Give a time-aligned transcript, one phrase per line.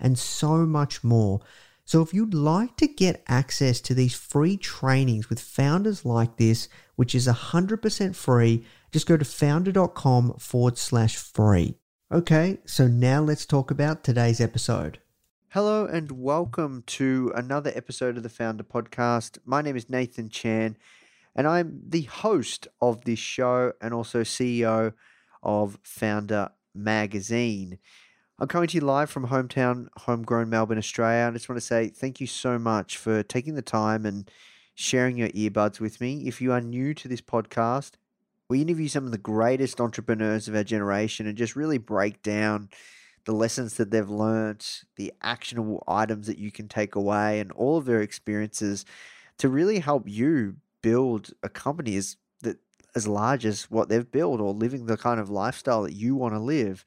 [0.00, 1.40] and so much more.
[1.84, 6.68] So, if you'd like to get access to these free trainings with founders like this,
[6.96, 11.76] which is 100% free, just go to foundr.com forward slash free.
[12.12, 14.98] Okay, so now let's talk about today's episode.
[15.48, 19.38] Hello, and welcome to another episode of the Foundr Podcast.
[19.44, 20.76] My name is Nathan Chan,
[21.34, 24.92] and I'm the host of this show and also CEO
[25.42, 27.78] of Foundr Magazine.
[28.40, 31.28] I'm coming to you live from hometown, homegrown Melbourne, Australia.
[31.28, 34.30] I just want to say thank you so much for taking the time and
[34.74, 36.26] sharing your earbuds with me.
[36.26, 37.96] If you are new to this podcast,
[38.48, 42.70] we interview some of the greatest entrepreneurs of our generation and just really break down
[43.26, 44.66] the lessons that they've learned,
[44.96, 48.86] the actionable items that you can take away, and all of their experiences
[49.36, 52.56] to really help you build a company as that
[52.94, 56.32] as large as what they've built or living the kind of lifestyle that you want
[56.32, 56.86] to live.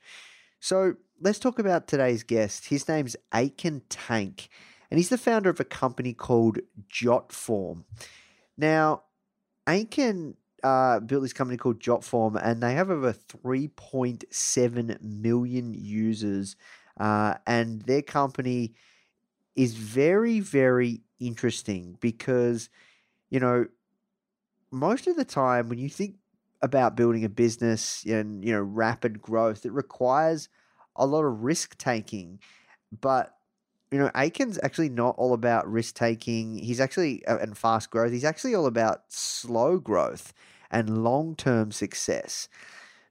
[0.59, 2.67] So let's talk about today's guest.
[2.67, 4.49] His name's Aytekin Tank,
[4.89, 6.59] and he's the founder of a company called
[6.89, 7.83] Jotform.
[8.57, 9.03] Now,
[9.67, 16.55] Aytekin uh, built this company called Jotform, and they have over 3.7 million users.
[16.99, 18.73] Uh, and their company
[19.55, 22.69] is very, very interesting because,
[23.29, 23.65] you know,
[24.71, 26.15] most of the time when you think
[26.61, 30.49] about building a business and, you know, rapid growth, it requires
[30.95, 32.39] a lot of risk taking.
[33.01, 33.35] But
[33.91, 36.57] you know, Aytekin's actually not all about risk taking.
[36.57, 38.11] He's actually uh, and fast growth.
[38.11, 40.33] He's actually all about slow growth
[40.71, 42.49] and long term success.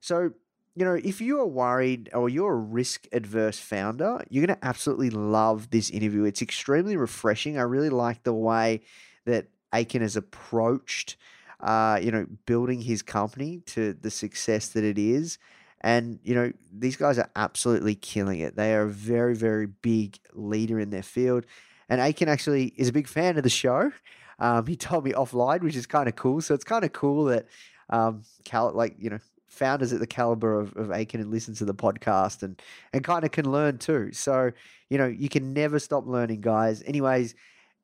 [0.00, 0.32] So,
[0.74, 4.66] you know, if you are worried or you're a risk adverse founder, you're going to
[4.66, 6.24] absolutely love this interview.
[6.24, 7.56] It's extremely refreshing.
[7.56, 8.80] I really like the way
[9.24, 11.16] that Aytekin has approached,
[11.60, 15.38] uh, you know, building his company to the success that it is.
[15.82, 18.56] And, you know, these guys are absolutely killing it.
[18.56, 21.44] They are a very, very big leader in their field.
[21.88, 23.92] And Aytekin actually is a big fan of the show.
[24.38, 26.40] Um, he told me offline, which is kind of cool.
[26.40, 27.46] So it's kind of cool that,
[27.90, 31.64] um, cal- like, you know, founders at the caliber of, of Aytekin and listen to
[31.64, 32.60] the podcast and,
[32.92, 34.10] and kind of can learn too.
[34.12, 34.52] So,
[34.88, 36.82] you know, you can never stop learning, guys.
[36.86, 37.34] Anyways,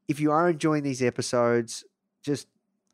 [0.09, 1.85] if you are enjoying these episodes,
[2.23, 2.47] just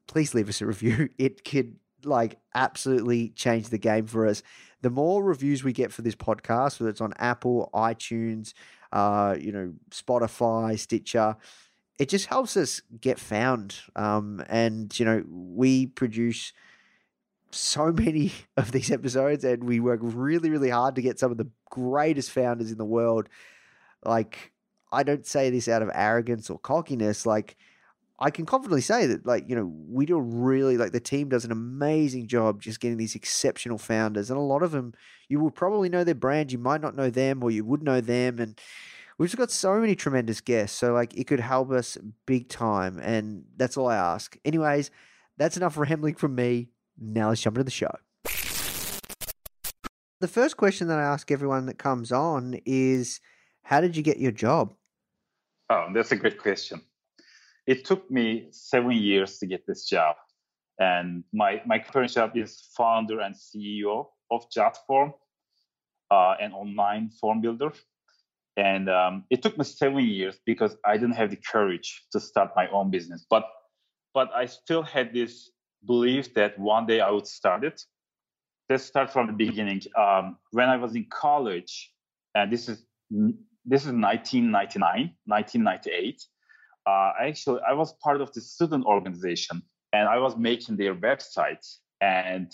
[0.06, 1.09] please leave us a review.
[1.19, 4.43] It could like absolutely change the game for us.
[4.84, 8.53] The more reviews we get for this podcast, whether it's on Apple, iTunes,
[8.93, 11.37] uh, you know, Spotify, Stitcher,
[11.99, 13.77] it just helps us get found.
[13.97, 16.53] Um, and you know, we produce
[17.50, 21.39] so many of these episodes, and we work really, really hard to get some of
[21.39, 23.31] the greatest founders in the world.
[24.05, 24.53] Like,
[24.93, 27.25] I don't say this out of arrogance or cockiness.
[27.25, 27.56] Like,
[28.19, 31.44] I can confidently say that, like, you know, we do really, like, the team does
[31.44, 34.31] an amazing job just getting these exceptional founders.
[34.31, 34.94] And a lot of them,
[35.28, 36.52] you will probably know their brand.
[36.52, 38.38] You might not know them, or you would know them.
[38.38, 38.61] And
[39.19, 40.78] we've just got so many tremendous guests.
[40.78, 43.00] So, like, it could help us big time.
[43.00, 44.37] And that's all I ask.
[44.44, 44.93] Anyways,
[45.37, 46.69] that's enough rambling from me.
[46.96, 47.96] Now let's jump into the show.
[50.20, 53.20] The first question that I ask everyone that comes on is
[53.64, 54.75] How did you get your job?
[55.69, 56.81] Oh, that's a great question.
[57.66, 60.16] It took me seven years to get this job.
[60.78, 65.14] And my, my current job is founder and CEO of Jotform,
[66.11, 67.72] uh, an online form builder.
[68.56, 72.50] And um, it took me seven years because I didn't have the courage to start
[72.55, 73.26] my own business.
[73.28, 73.44] But
[74.12, 75.50] but I still had this
[75.84, 77.82] belief that one day I would start it.
[78.70, 79.82] Let's start from the beginning.
[79.99, 81.93] Um, when I was in college,
[82.34, 82.87] and this is
[83.64, 86.22] this is 1999, 1998.
[86.86, 91.64] Uh, actually, I was part of the student organization, and I was making their website
[92.04, 92.52] And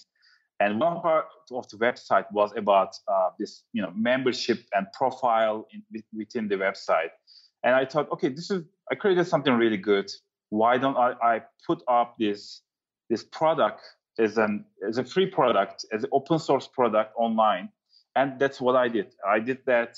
[0.60, 5.66] and one part of the website was about uh, this, you know, membership and profile
[5.72, 7.12] in, within the website.
[7.64, 10.10] And I thought, okay, this is I created something really good.
[10.50, 12.62] Why don't I, I put up this
[13.08, 13.80] this product
[14.18, 17.70] as an as a free product, as an open source product online?
[18.16, 19.14] And that's what I did.
[19.26, 19.96] I did that.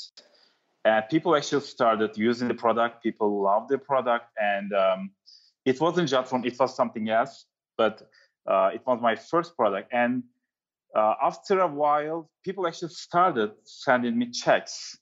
[0.85, 3.03] And people actually started using the product.
[3.03, 5.11] People loved the product, and um,
[5.65, 7.47] it wasn't just from it was something else,
[7.77, 8.03] but
[8.51, 9.89] uh, it was my first product.
[9.93, 10.25] And
[10.95, 14.99] uh, after a while, people actually started sending me checks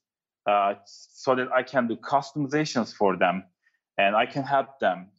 [0.47, 3.43] uh, so that I can do customizations for them
[3.97, 5.09] and I can help them.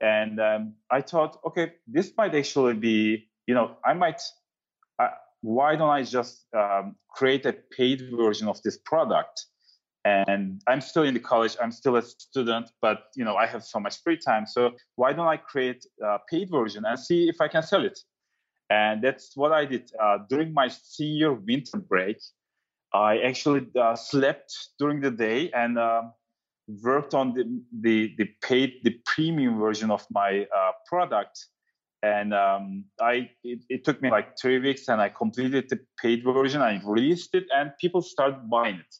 [0.00, 4.20] And um, I thought, okay, this might actually be, you know, I might,
[4.98, 5.08] uh,
[5.42, 9.46] why don't I just um, create a paid version of this product?
[10.06, 13.64] And I'm still in the college, I'm still a student, but you know, I have
[13.64, 14.46] so much free time.
[14.46, 17.98] So why don't I create a paid version and see if I can sell it?
[18.70, 22.18] And that's what I did uh, during my senior winter break.
[22.94, 26.02] I actually uh, slept during the day and uh,
[26.84, 27.44] worked on the,
[27.80, 31.46] the, the paid, the premium version of my uh, product.
[32.04, 36.22] And um, I it, it, took me like three weeks, and I completed the paid
[36.22, 36.62] version.
[36.62, 38.94] I released it, and people started buying it.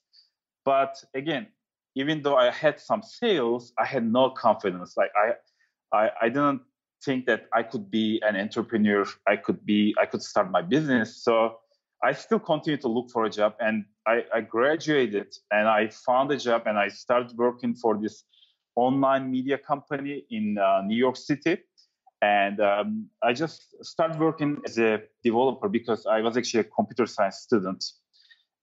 [0.66, 1.46] But again,
[1.94, 4.96] even though I had some sales, I had no confidence.
[4.96, 6.62] Like I, I, I didn't
[7.04, 9.06] think that I could be an entrepreneur.
[9.28, 11.22] I could be, I could start my business.
[11.22, 11.58] So
[12.02, 16.32] I still continue to look for a job and I, I graduated and I found
[16.32, 18.24] a job and I started working for this
[18.74, 21.58] online media company in uh, New York City.
[22.22, 27.06] And um, I just started working as a developer because I was actually a computer
[27.06, 27.84] science student.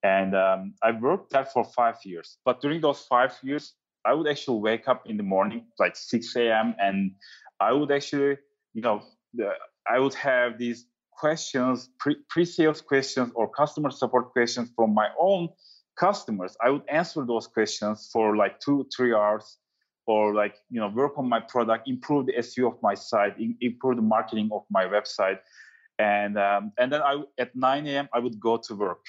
[0.03, 2.38] And um, I worked there for five years.
[2.44, 3.73] But during those five years,
[4.05, 7.11] I would actually wake up in the morning, like 6 a.m., and
[7.59, 8.38] I would actually,
[8.73, 9.01] you know,
[9.88, 10.85] I would have these
[11.17, 11.89] questions,
[12.29, 15.50] pre sales questions or customer support questions from my own
[15.97, 16.57] customers.
[16.61, 19.57] I would answer those questions for like two, three hours
[20.05, 23.95] or like, you know, work on my product, improve the SEO of my site, improve
[23.95, 25.39] the marketing of my website.
[25.97, 29.05] And, um, and then I, at 9 a.m., I would go to work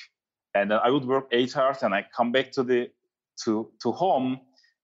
[0.54, 2.90] and then I would work eight hours and I come back to the,
[3.44, 4.40] to, to home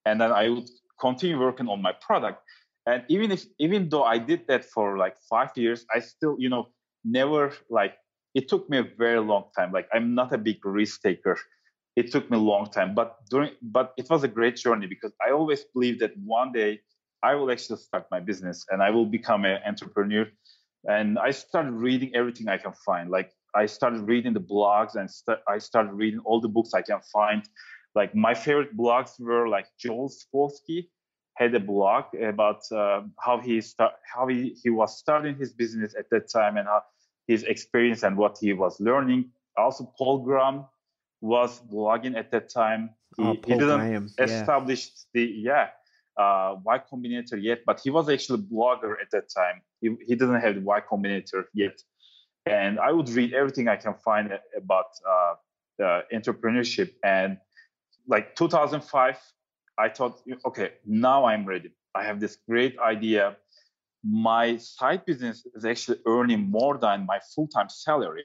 [0.07, 0.69] and then I would
[1.01, 2.43] continue working on my product.
[2.87, 6.49] And even if even though i did that for like five years i still you
[6.49, 6.69] know
[7.05, 7.95] never like
[8.35, 9.73] it took me a very long time.
[9.73, 11.37] Like i'm not a big risk taker.
[11.97, 15.13] It took me a long time but during but it was a great journey because
[15.27, 16.81] i always believed that one day
[17.23, 20.27] i will actually start my business and i will become an entrepreneur.
[20.89, 23.11] And i started reading everything i can find.
[23.11, 26.83] Like i started reading the blogs and st- i started reading all the books i
[26.83, 27.49] can find
[27.95, 30.89] like my favorite blogs were like joel spolsky
[31.41, 35.95] had a blog about uh, how he start, how he, he was starting his business
[35.99, 36.83] at that time and how
[37.27, 39.31] his experience and what he was learning.
[39.57, 40.67] Also, Paul Graham
[41.23, 42.91] was blogging at that time.
[43.17, 44.11] He, oh, he didn't Graham.
[44.19, 45.09] establish yeah.
[45.15, 45.69] the yeah
[46.19, 49.63] uh, Y Combinator yet, but he was actually a blogger at that time.
[49.81, 51.81] He, he didn't have the Y Combinator yet,
[52.47, 56.93] and I would read everything I can find about uh, entrepreneurship.
[57.05, 57.39] And
[58.07, 59.19] like 2005,
[59.79, 61.71] I thought, okay, now I'm ready.
[61.95, 63.37] I have this great idea.
[64.05, 68.25] My side business is actually earning more than my full-time salary.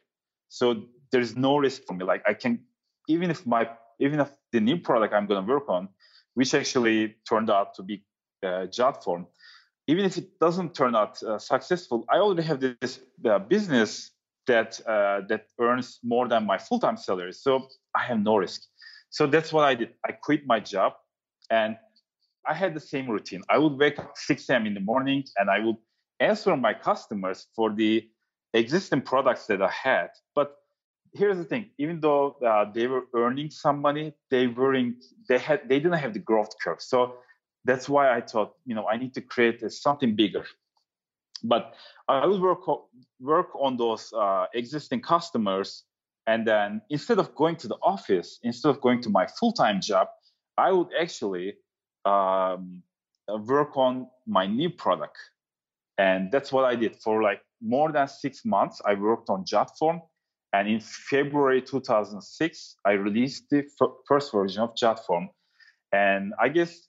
[0.49, 2.05] So there's no risk for me.
[2.05, 2.59] Like I can,
[3.07, 3.69] even if my,
[3.99, 5.89] even if the new product I'm going to work on,
[6.33, 8.03] which actually turned out to be
[8.43, 9.25] uh, JotForm,
[9.87, 14.11] even if it doesn't turn out uh, successful, I already have this uh, business
[14.47, 17.33] that uh, that earns more than my full-time salary.
[17.33, 18.61] So I have no risk.
[19.09, 19.89] So that's what I did.
[20.05, 20.93] I quit my job
[21.49, 21.77] and
[22.47, 23.41] I had the same routine.
[23.49, 24.65] I would wake up 6 a.m.
[24.67, 25.77] in the morning and I would
[26.19, 28.07] answer my customers for the
[28.53, 30.09] existing products that I had.
[30.33, 30.55] But
[31.13, 35.03] here's the thing: even though uh, they were earning some money, they weren't.
[35.27, 35.67] They had.
[35.69, 36.81] They didn't have the growth curve.
[36.81, 37.15] So
[37.65, 40.45] that's why I thought, you know, I need to create something bigger.
[41.43, 41.73] But
[42.07, 42.61] I would work
[43.19, 45.83] work on those uh, existing customers,
[46.27, 49.81] and then instead of going to the office, instead of going to my full time
[49.81, 50.07] job,
[50.57, 51.55] I would actually
[52.05, 52.83] um,
[53.27, 55.17] work on my new product.
[55.97, 58.81] And that's what I did for like more than six months.
[58.85, 60.01] I worked on JotForm.
[60.53, 65.27] And in February 2006, I released the f- first version of JotForm.
[65.91, 66.87] And I guess,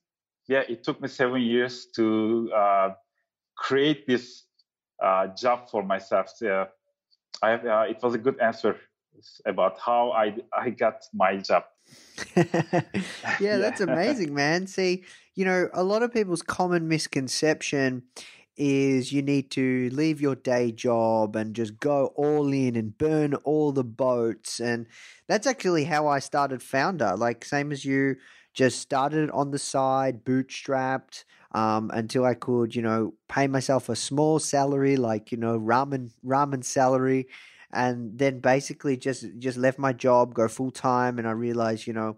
[0.49, 2.91] yeah, it took me seven years to uh,
[3.57, 4.45] create this
[5.03, 6.31] uh, job for myself.
[6.35, 6.67] So
[7.43, 8.76] I uh, it was a good answer
[9.45, 11.65] about how I I got my job.
[13.41, 14.67] yeah, that's amazing, man.
[14.67, 18.03] See, you know, a lot of people's common misconception
[18.57, 23.35] is you need to leave your day job and just go all in and burn
[23.35, 24.61] all the boats.
[24.61, 24.87] And
[25.29, 27.19] that's actually how I started Foundr.
[27.19, 28.17] Like, same as you,
[28.57, 33.97] just started on the side, bootstrapped um, until I could, you know, pay myself a
[33.97, 37.29] small salary, like, you know, ramen, ramen salary.
[37.73, 41.19] And then basically just, just left my job, go full time.
[41.19, 42.17] And I realized, you know,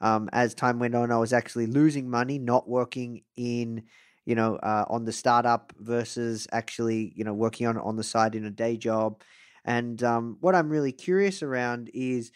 [0.00, 3.84] um, as time went on, I was actually losing money, not working in,
[4.24, 8.34] you know, uh, on the startup versus actually, you know, working on on the side
[8.34, 9.22] in a day job.
[9.64, 12.32] And um, what I'm really curious around is,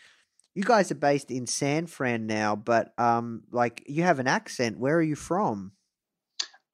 [0.55, 4.79] you guys are based in San Fran now, but um, like you have an accent.
[4.79, 5.73] Where are you from?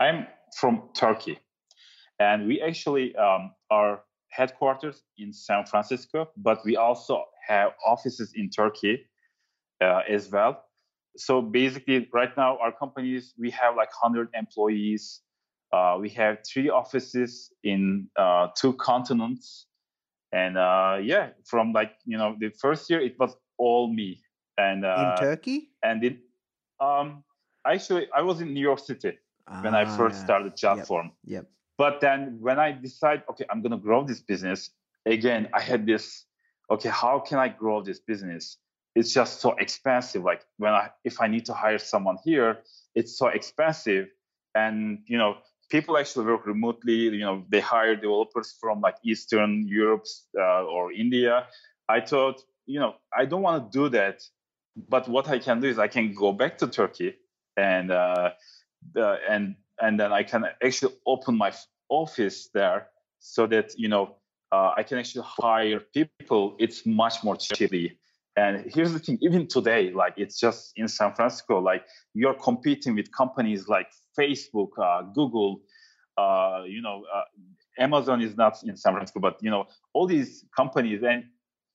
[0.00, 0.26] I'm
[0.59, 1.38] from Turkey,
[2.18, 8.50] and we actually um, are headquarters in San Francisco, but we also have offices in
[8.50, 9.06] Turkey
[9.83, 10.66] uh, as well
[11.16, 15.21] so basically right now our companies we have like 100 employees
[15.73, 19.66] uh, we have three offices in uh, two continents
[20.33, 24.20] and uh, yeah from like you know the first year it was all me.
[24.58, 25.70] And uh, in turkey?
[25.82, 26.18] and in
[26.80, 27.22] um
[27.66, 29.12] actually i was in new york city
[29.48, 31.42] ah, when i first ah, started JotForm yep.
[31.42, 31.46] yep.
[31.78, 34.70] But then when i decide okay i'm gonna grow this business
[35.04, 36.25] again i had this
[36.70, 38.58] okay how can i grow this business?
[38.98, 40.22] It's just so expensive.
[40.25, 42.50] Like when i if i need to hire someone here
[42.94, 44.08] it's so expensive.
[44.54, 45.36] And you know
[45.70, 46.94] people actually work remotely.
[46.94, 50.06] You know they hire developers from like eastern europe
[50.44, 51.46] uh, or india.
[51.88, 54.23] I thought you know i don't want to do that
[54.88, 57.14] but what i can do is i can go back to turkey
[57.56, 58.30] and uh,
[58.96, 61.52] uh, and and then i can actually open my
[61.88, 64.16] office there so that you know
[64.52, 66.56] uh, i can actually hire people.
[66.58, 67.99] It's much more cheaply.
[68.37, 72.94] And here's the thing, even today, like it's just in San Francisco, like you're competing
[72.94, 73.87] with companies like
[74.18, 75.62] Facebook, uh, Google,
[76.18, 77.23] uh, you know, uh,
[77.78, 81.25] Amazon is not in San Francisco, but you know, all these companies, and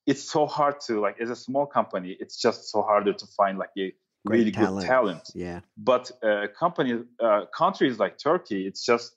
[0.06, 3.58] it's so hard to like as a small company, it's just so harder to find
[3.58, 3.94] like a
[4.26, 4.82] Great really talent.
[4.82, 5.24] good talent.
[5.34, 5.62] Yeah.
[5.78, 9.16] But uh, companies, uh, countries like Turkey, it's just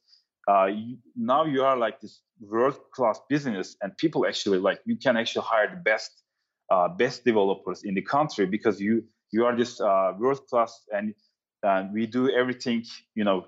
[0.48, 4.96] uh, you, now you are like this world class business, and people actually like you
[4.96, 6.10] can actually hire the best
[6.70, 11.14] uh, best developers in the country because you you are just uh, world class and
[11.62, 13.46] and we do everything you know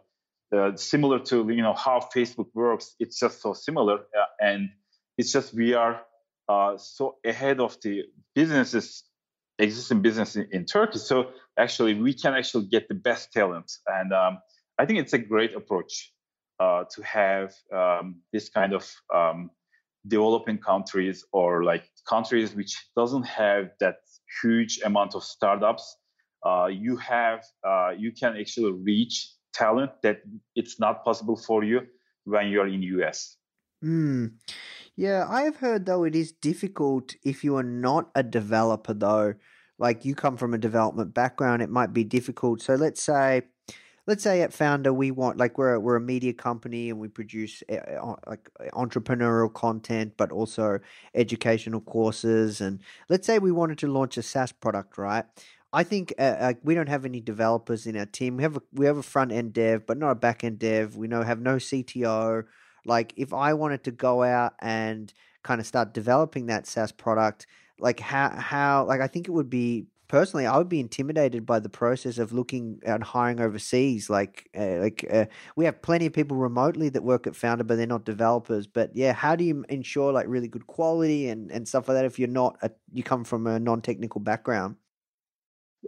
[0.54, 2.94] uh, similar to you know how Facebook works.
[2.98, 4.70] It's just so similar, uh, and
[5.16, 6.02] it's just we are
[6.48, 9.04] uh, so ahead of the businesses
[9.58, 10.98] existing business in, in, Turkey.
[10.98, 14.38] So actually, we can actually get the best talent, and um,
[14.78, 16.12] I think it's a great approach
[16.60, 19.50] uh, to have um, this kind of um,
[20.06, 23.96] developing countries or like countries which doesn't have that
[24.42, 25.96] huge amount of startups
[26.44, 30.18] uh, you have uh, you can actually reach talent that
[30.54, 31.80] it's not possible for you
[32.24, 33.36] when you're in us
[33.84, 34.30] mm.
[34.96, 39.34] Yeah i have heard though it is difficult if you are not a developer though.
[39.78, 42.62] Like you come from a development background it might be difficult.
[42.62, 43.42] So let's say
[44.06, 47.62] let's say at Foundr we want like we're we're a media company and we produce
[47.70, 50.78] uh, like entrepreneurial content but also
[51.14, 52.62] educational courses.
[52.62, 55.26] And let's say we wanted to launch a SaaS product right?
[55.74, 58.38] I think uh, we don't have any developers in our team.
[58.38, 60.96] We have a, we have a front end dev but not a back end dev.
[60.96, 62.44] We know have no CTO
[62.86, 65.12] like if I wanted to go out and
[65.42, 67.46] kind of start developing that SaaS product
[67.78, 71.58] like how how like I think it would be personally, I would be intimidated by
[71.60, 74.08] the process of looking and hiring overseas.
[74.08, 75.26] Like, uh, like uh,
[75.56, 78.66] we have plenty of people remotely that work at Foundr, but they're not developers.
[78.66, 82.04] But yeah, how do you ensure like really good quality and, and stuff like that
[82.04, 84.76] if you're not a, you come from a non technical background?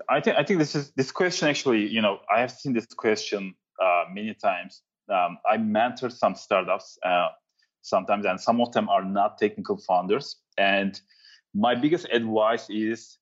[0.08, 1.86] I think I think this is this question actually.
[1.86, 4.82] You know, I have seen this question uh, many times.
[5.10, 7.28] Um, I mentor some startups uh,
[7.82, 10.36] sometimes, and some of them are not technical founders.
[10.56, 11.00] And
[11.54, 13.18] my biggest advice is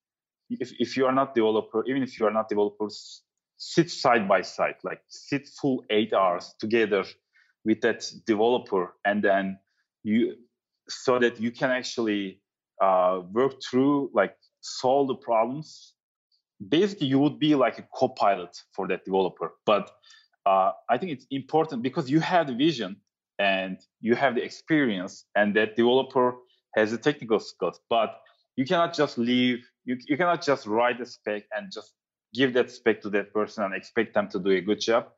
[0.51, 3.23] if, if you are not developer, even if you are not developers,
[3.57, 7.05] sit side by side, like sit full eight hours together
[7.65, 9.59] with that developer, and then
[10.03, 10.37] you
[10.89, 12.41] so that you can actually
[12.81, 15.95] uh, work through like solve the problems.
[16.69, 19.53] Basically, you would be like a co-pilot for that developer.
[19.67, 19.91] But
[20.47, 22.97] uh, I think it's important because you have the vision
[23.39, 26.37] and you have the experience, and that developer
[26.77, 27.81] has the technical skills.
[27.91, 28.21] But
[28.57, 31.93] you cannot just leave you, you cannot just write a spec and just
[32.35, 35.09] give that spec to that person and expect them to do a good job.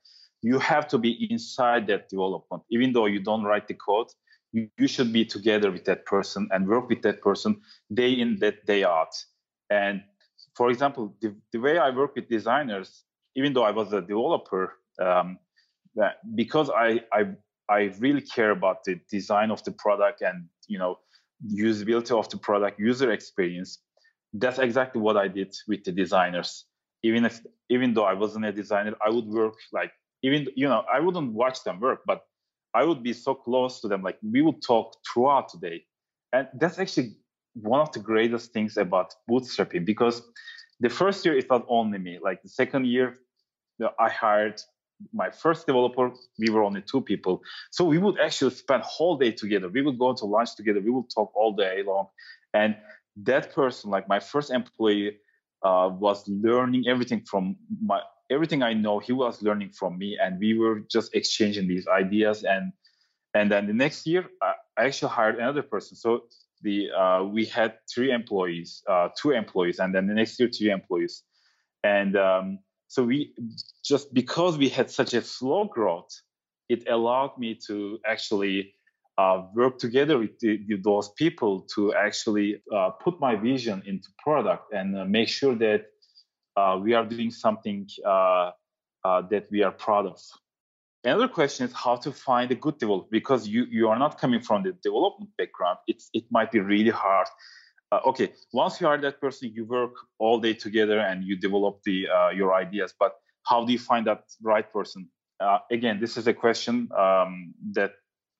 [0.42, 4.08] You have to be inside that development, even though you don't write the code.
[4.52, 7.60] You, you should be together with that person and work with that person
[7.92, 9.14] day in, that day out.
[9.68, 10.02] And
[10.54, 13.04] for example, the, the way I work with designers,
[13.34, 15.38] even though I was a developer, um,
[16.34, 17.28] because I, I
[17.68, 20.98] I really care about the design of the product and you know
[21.46, 23.78] usability of the product, user experience.
[24.32, 26.64] That's exactly what I did with the designers.
[27.02, 27.40] Even if
[27.70, 31.32] even though I wasn't a designer, I would work like even you know I wouldn't
[31.32, 32.22] watch them work, but
[32.74, 34.02] I would be so close to them.
[34.02, 35.84] Like we would talk throughout the day,
[36.32, 37.16] and that's actually
[37.54, 40.22] one of the greatest things about bootstrapping because
[40.80, 42.18] the first year it was only me.
[42.22, 43.16] Like the second year,
[43.98, 44.60] I hired
[45.12, 47.42] my first developer, we were only two people.
[47.70, 49.68] So we would actually spend whole day together.
[49.68, 50.80] We would go to lunch together.
[50.80, 52.08] We would talk all day long.
[52.54, 52.76] And
[53.22, 55.18] that person, like my first employee,
[55.62, 58.00] uh, was learning everything from my
[58.30, 58.98] everything I know.
[58.98, 62.44] He was learning from me, and we were just exchanging these ideas.
[62.44, 62.72] And
[63.34, 64.54] and then the next year, I
[64.86, 65.96] actually hired another person.
[65.96, 66.24] So
[66.62, 70.70] the uh, we had three employees, uh, two employees, and then the next year three
[70.70, 71.22] employees.
[71.82, 73.34] And um, so we
[73.84, 76.10] just because we had such a slow growth,
[76.68, 78.72] it allowed me to actually
[79.18, 84.08] uh, work together with, the, with, those people to actually uh, put my vision into
[84.22, 85.86] product and uh, make sure that
[86.56, 88.52] uh, we are doing something uh,
[89.04, 90.20] uh, that we are proud of.
[91.04, 94.40] Another question is how to find a good developer because you you are not coming
[94.40, 95.78] from the development background.
[95.86, 97.28] It's it might be really hard
[97.92, 101.80] uh, okay once you are that person you work all day together and you develop
[101.84, 103.12] the uh, your ideas but
[103.48, 105.08] how do you find that right person?
[105.40, 107.92] Uh, again this is a question um, that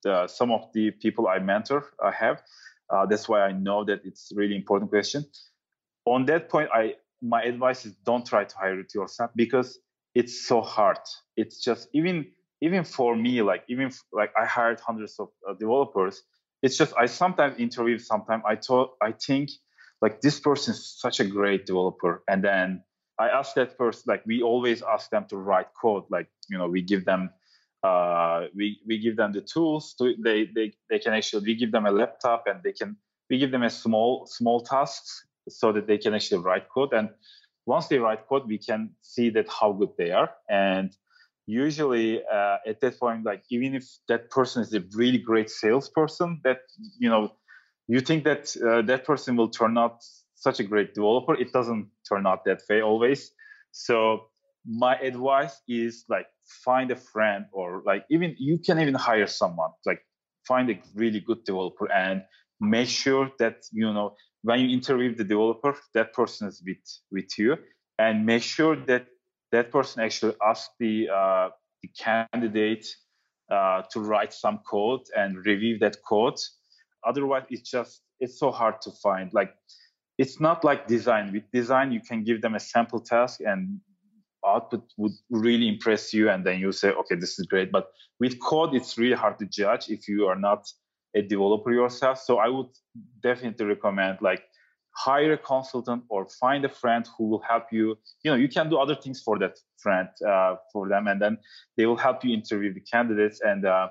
[0.06, 2.42] uh, some of the people i mentor uh, have.
[2.90, 5.24] Uh, that's why i know that it's really important question.
[6.04, 9.78] On that point i my advice is don't try to hire it yourself because
[10.14, 10.98] it's so hard.
[11.36, 12.26] It's just even
[12.60, 15.28] even for me like even like i hired hundreds of
[15.60, 16.22] developers
[16.62, 19.50] it's just I sometimes interview, sometimes I thought I think
[20.00, 22.82] like this person is such a great developer, and then
[23.18, 26.68] I ask that person like we always ask them to write code, like you know
[26.68, 27.30] we give them
[27.82, 31.72] uh, we we give them the tools to they they they can actually we give
[31.72, 32.96] them a laptop and they can
[33.30, 36.92] we give them a small small tasks so that they can actually write code.
[36.92, 37.10] And
[37.66, 40.30] once they write code we can see that how good they are.
[40.48, 40.96] And
[41.48, 46.40] usually uh, at that point like even if that person is a really great salesperson
[46.44, 46.60] that
[46.98, 47.32] you know
[47.88, 51.34] you think that uh, that person will turn out such a great developer.
[51.34, 53.32] It doesn't turn out that way always.
[53.72, 54.26] So
[54.66, 56.26] my advice is like
[56.64, 59.70] find a friend or like even you can even hire someone.
[59.86, 60.02] Like
[60.46, 62.22] find a really good developer and
[62.60, 67.38] make sure that you know when you interview the developer that person is with with
[67.38, 67.56] you.
[68.00, 69.06] And make sure that
[69.52, 71.48] that person actually asked the, uh,
[71.82, 72.86] the candidate
[73.50, 76.38] uh, to write some code and review that code.
[77.06, 79.32] Otherwise, it's just it's so hard to find.
[79.32, 79.54] Like
[80.18, 81.32] it's not like design.
[81.32, 83.80] With design, you can give them a sample task and
[84.46, 87.72] output would really impress you, and then you say, okay, this is great.
[87.72, 87.88] But
[88.20, 90.70] with code, it's really hard to judge if you are not
[91.14, 92.20] a developer yourself.
[92.20, 92.70] So I would
[93.22, 94.42] definitely recommend like
[95.06, 97.96] hire a consultant or find a friend who will help you.
[98.22, 101.38] You know you can do other things for that friend uh, for them and then
[101.76, 103.40] they will help you interview the candidates.
[103.40, 103.88] And uh,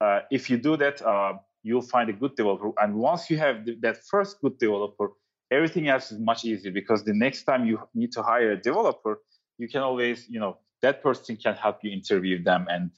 [0.00, 2.70] uh, if you do that uh, you'll find a good developer.
[2.82, 5.08] And once you have th- that first good developer
[5.50, 9.22] everything else is much easier because the next time you need to hire a developer
[9.56, 12.66] you can always you know that person can help you interview them.
[12.68, 12.90] And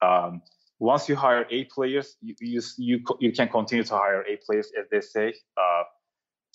[0.00, 0.42] um,
[0.78, 4.70] once you hire a players you, you you you can continue to hire a players
[4.78, 5.34] as they say.
[5.56, 5.82] Uh,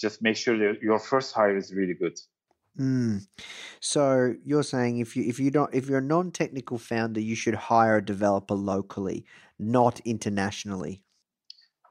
[0.04, 2.18] just make sure that your first hire is really good.
[2.80, 3.26] Mm.
[3.80, 7.58] So you're saying if you if you don't if you're a non-technical founder, you should
[7.72, 9.26] hire a developer locally,
[9.58, 10.96] not internationally.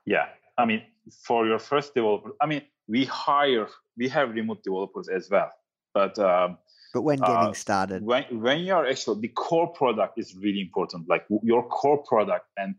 [0.05, 0.27] Yeah,
[0.59, 0.83] I mean,
[1.27, 5.51] for your first developer, I mean, we hire we have remote developers as well,
[5.95, 6.59] but um,
[6.93, 10.63] but when getting uh, started, when when you are actually the core product is really
[10.69, 12.75] important, like your core product and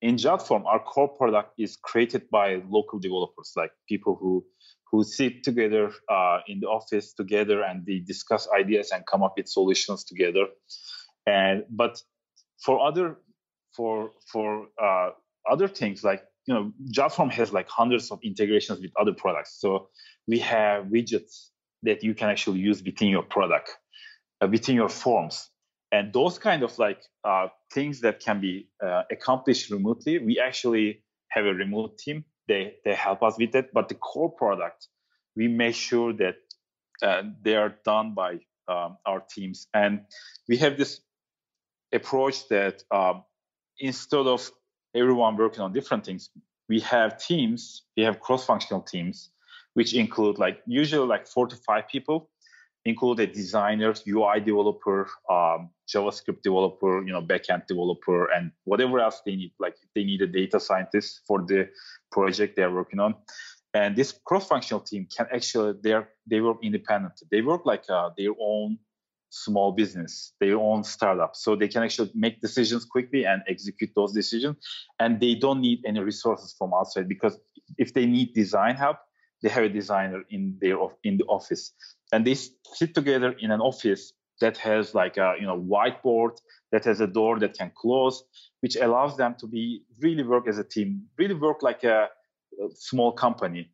[0.00, 4.44] in JotForm, our core product is created by local developers, like people who
[4.92, 9.34] who sit together uh, in the office together and they discuss ideas and come up
[9.36, 10.46] with solutions together.
[11.26, 12.00] And but
[12.64, 13.16] for other
[13.74, 15.10] for for uh,
[15.50, 19.58] other things like you know JotForm has like hundreds of integrations with other products.
[19.58, 19.88] So
[20.28, 21.48] we have widgets
[21.82, 23.70] that you can actually use within your product,
[24.40, 25.48] uh, within your forms
[25.92, 31.04] and those kind of like uh, things that can be uh, accomplished remotely we actually
[31.28, 34.88] have a remote team they they help us with it but the core product
[35.36, 36.36] we make sure that
[37.02, 40.02] uh, they are done by um, our teams, and
[40.48, 41.00] we have this
[41.92, 43.24] approach that um,
[43.78, 44.50] instead of
[44.94, 46.30] everyone working on different things,
[46.68, 47.82] we have teams.
[47.96, 49.30] We have cross-functional teams,
[49.74, 52.30] which include like usually like four to five people,
[52.84, 59.36] include a UI developer, um, JavaScript developer, you know, backend developer, and whatever else they
[59.36, 59.52] need.
[59.60, 61.68] Like they need a data scientist for the
[62.10, 63.14] project they're working on.
[63.74, 67.28] And this cross-functional team can actually they they work independently.
[67.30, 68.78] They work like uh, their own
[69.30, 74.12] small business, their own startup, so they can actually make decisions quickly and execute those
[74.12, 74.56] decisions.
[74.98, 77.38] And they don't need any resources from outside because
[77.78, 78.98] if they need design help,
[79.42, 81.72] they have a designer in their in the office,
[82.12, 86.36] and they sit together in an office that has like a you know whiteboard
[86.70, 88.24] that has a door that can close,
[88.60, 92.08] which allows them to be really work as a team, really work like a,
[92.62, 93.70] a small company,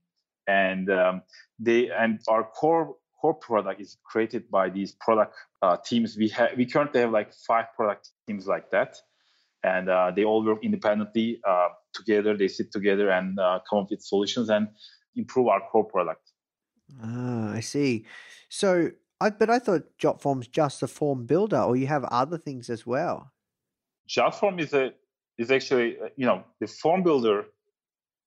[0.46, 1.22] and um,
[1.58, 6.16] they and our core core product is created by these product uh, teams.
[6.16, 8.96] We have we currently have like five product teams like that,
[9.64, 12.36] and uh, they all work independently uh, together.
[12.36, 14.68] They sit together and uh, come up with solutions and
[15.16, 16.27] improve our core product.
[17.02, 18.06] Ah, I see.
[18.48, 22.70] So, I but I thought JotForm's just a form builder, or you have other things
[22.70, 23.32] as well.
[24.08, 24.92] JotForm is a
[25.38, 27.46] is actually uh, you know the form builder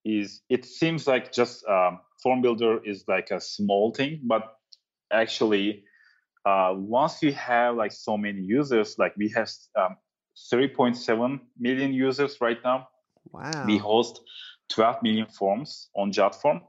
[0.05, 4.55] is it seems like just um, form builder is like a small thing, but
[5.11, 5.83] actually
[6.45, 9.95] uh, once you have like so many users, like we have um,
[10.51, 12.87] 3.7 million users right now.
[13.31, 13.65] Wow.
[13.65, 14.21] We host
[14.69, 16.61] 12 million forms on JotForm.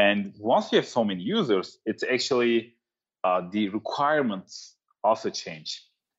[0.00, 2.74] And once you have so many users, it's actually
[3.22, 5.70] uh, the requirements also change.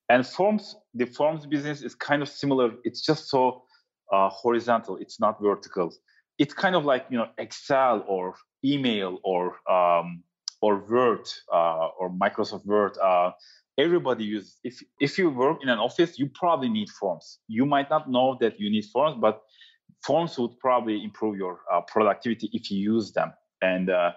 [0.08, 2.68] And forms, the forms business is kind of similar.
[2.84, 3.64] It's just so
[4.14, 4.98] uh, horizontal.
[5.04, 5.88] It's not vertical.
[6.38, 9.44] It's kind of like you know Excel or email or
[9.78, 10.22] um,
[10.62, 12.94] or Word uh, or Microsoft Word.
[13.00, 13.32] Uh,
[13.80, 14.60] everybody uses.
[14.64, 17.40] If if you work in an office, you probably need forms.
[17.48, 19.42] You might not know that you need forms, but
[20.06, 23.32] forms would probably improve your uh, productivity if you use them.
[23.62, 24.12] And uh,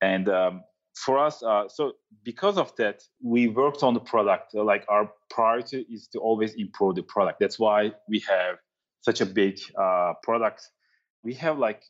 [0.00, 1.92] and um, for us, uh, so
[2.24, 4.54] because of that, we worked on the product.
[4.54, 7.40] Like our priority is to always improve the product.
[7.40, 8.56] That's why we have
[9.00, 10.68] such a big uh, product.
[11.22, 11.82] We have like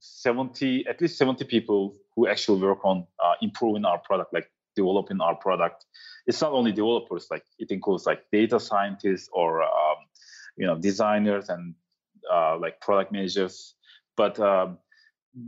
[0.00, 5.20] 70, at least 70 people who actually work on uh, improving our product, like developing
[5.20, 5.84] our product.
[6.26, 9.96] It's not only developers, like it includes like data scientists or um,
[10.56, 11.74] you know designers and
[12.32, 13.74] uh, like product managers.
[14.16, 14.78] But um,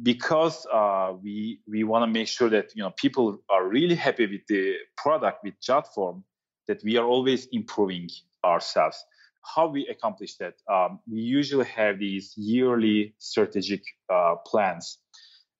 [0.03, 4.27] because uh, we we want to make sure that you know people are really happy
[4.27, 6.23] with the product with JotForm,
[6.67, 8.09] that we are always improving
[8.45, 9.03] ourselves.
[9.55, 10.55] How we accomplish that?
[10.71, 14.99] Um, we usually have these yearly strategic uh, plans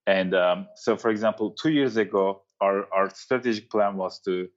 [0.09, 4.49] and um, so, for example, two years ago, our, our strategic plan was to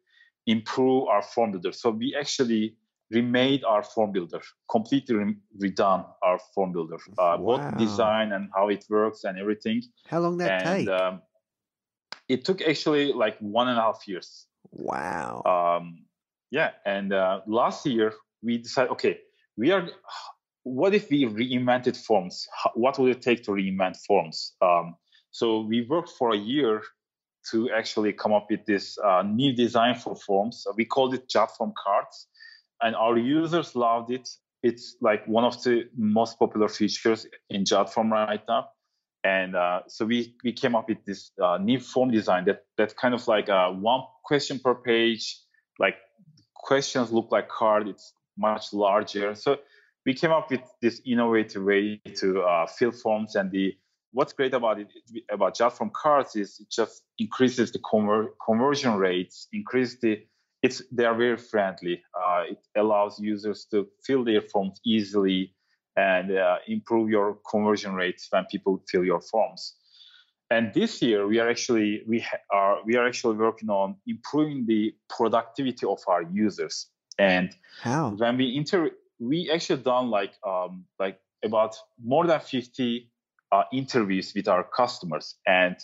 [0.47, 1.73] improve our form builder.
[1.73, 2.77] So we actually
[3.11, 7.57] remade our form builder, completely re- redone our form builder, uh, wow.
[7.57, 9.81] both design and how it works and everything.
[10.07, 10.89] How long that and, take?
[10.89, 11.21] Um,
[12.27, 14.47] it took actually like one and a half years.
[14.71, 15.43] Wow.
[15.45, 16.05] Um,
[16.49, 19.19] yeah, and uh, last year we decided, okay,
[19.57, 19.89] we are.
[20.63, 22.47] What if we reinvented forms?
[22.75, 24.53] What would it take to reinvent forms?
[24.61, 24.95] Um,
[25.31, 26.83] so we worked for a year
[27.49, 30.67] to actually come up with this uh, new design for forms.
[30.75, 32.27] We called it JotForm cards,
[32.81, 34.29] and our users loved it.
[34.63, 38.69] It's like one of the most popular features in JotForm right now.
[39.23, 42.95] And uh, so we, we came up with this uh, new form design that that
[42.95, 45.37] kind of like uh, one question per page,
[45.79, 45.95] like
[46.55, 47.87] questions look like card.
[47.87, 49.35] It's much larger.
[49.35, 49.57] So
[50.05, 53.75] we came up with this innovative way to uh, fill forms, and the
[54.11, 54.87] what's great about it
[55.31, 60.25] about JotForm cards is it just increases the conver- conversion rates, increase the
[60.61, 62.01] it's they are very friendly.
[62.13, 65.53] Uh, it allows users to fill their forms easily
[65.95, 69.75] and uh, improve your conversion rates when people fill your forms.
[70.49, 74.65] And this year we are actually we ha- are we are actually working on improving
[74.65, 76.87] the productivity of our users.
[77.17, 83.09] And how when we inter we actually done like um, like about more than 50
[83.51, 85.35] uh, interviews with our customers.
[85.47, 85.75] And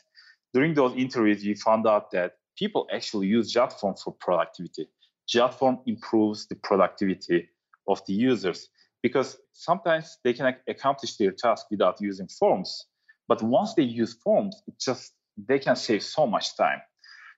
[0.54, 4.88] during those interviews, we found out that people actually use JotForm for productivity.
[5.34, 7.50] JotForm improves the productivity
[7.88, 8.70] of the users
[9.04, 12.86] because sometimes they can accomplish their task without using forms.
[13.28, 16.82] But once they use forms, it just they can save so much time.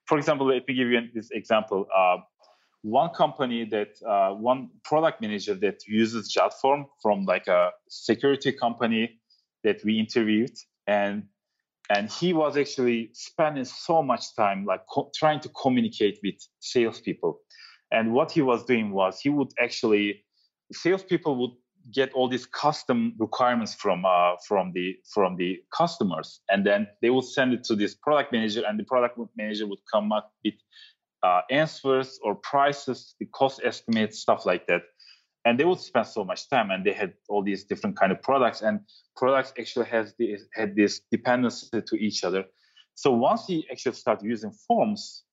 [0.06, 1.86] For example, let me give you this example.
[1.94, 2.18] Uh,
[2.82, 9.20] one company that uh, one product manager that uses JotForm from like a security company
[9.64, 10.56] that we interviewed
[10.86, 11.24] and
[11.90, 17.40] and he was actually spending so much time like co- trying to communicate with salespeople.
[17.90, 20.24] And what he was doing was he would actually
[20.72, 21.50] salespeople would
[21.92, 27.10] get all these custom requirements from uh, from the from the customers, and then they
[27.10, 30.54] would send it to this product manager, and the product manager would come up with
[31.22, 34.82] uh, answers or prices, the cost estimates, stuff like that.
[35.44, 38.22] And they would spend so much time, and they had all these different kind of
[38.22, 38.80] products, and
[39.16, 42.44] products actually has this, had this dependency to each other.
[42.94, 45.24] So once he actually started using forms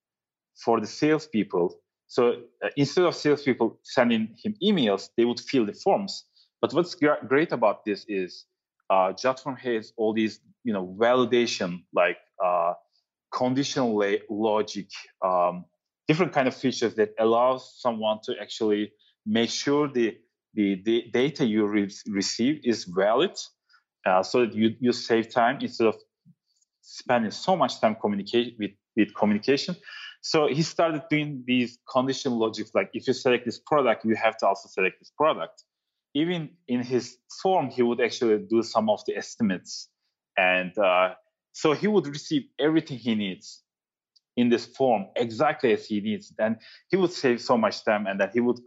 [0.64, 1.76] for the salespeople,
[2.08, 6.24] so uh, instead of salespeople sending him emails, they would fill the forms.
[6.62, 8.46] But what's great about this is
[8.90, 12.74] uh, JotForm has all these, you know, validation like uh,
[13.34, 14.88] conditional la- logic,
[15.24, 15.66] um,
[16.08, 18.94] different kind of features that allows someone to actually
[19.28, 20.18] make sure the
[20.54, 23.38] the, the data you re- receive is valid,
[24.06, 25.96] uh, so that you you save time instead of
[26.82, 29.76] spending so much time communicate with with communication.
[30.22, 34.36] So he started doing these conditional logics like if you select this product, you have
[34.38, 35.64] to also select this product
[36.18, 39.90] even in his form, he would actually do some of the estimates.
[40.36, 41.14] And uh,
[41.54, 43.64] so he would receive everything he needs
[44.36, 46.34] in this form exactly as he needs.
[46.40, 46.58] And
[46.90, 48.60] he would save so much time and then he would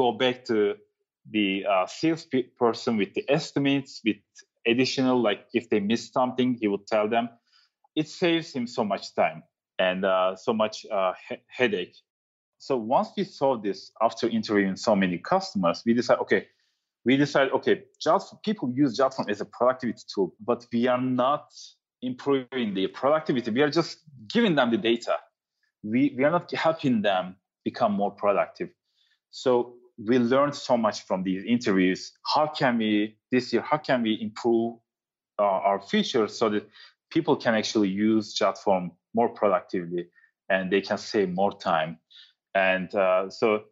[0.00, 0.58] go back to
[1.30, 4.16] the uh, salesperson with the estimates, with
[4.66, 7.28] additional, like if they missed something, he would tell them.
[7.94, 9.42] It saves him so much time
[9.78, 11.96] and uh, so much uh, he- headache.
[12.58, 16.42] So once we saw this after interviewing so many customers, we decided, okay,
[17.04, 21.46] we decided, okay, just people use JotForm as a productivity tool, but we are not
[22.00, 23.50] improving the productivity.
[23.50, 23.98] We are just
[24.34, 25.16] giving them the data.
[25.82, 28.70] We, we are not helping them become more productive.
[29.30, 32.12] So we learned so much from these interviews.
[32.34, 33.62] How can we this year?
[33.62, 34.78] How can we improve
[35.38, 36.68] uh, our features so that
[37.10, 40.06] people can actually use JotForm more productively
[40.48, 41.98] and they can save more time?
[42.54, 43.64] And uh, so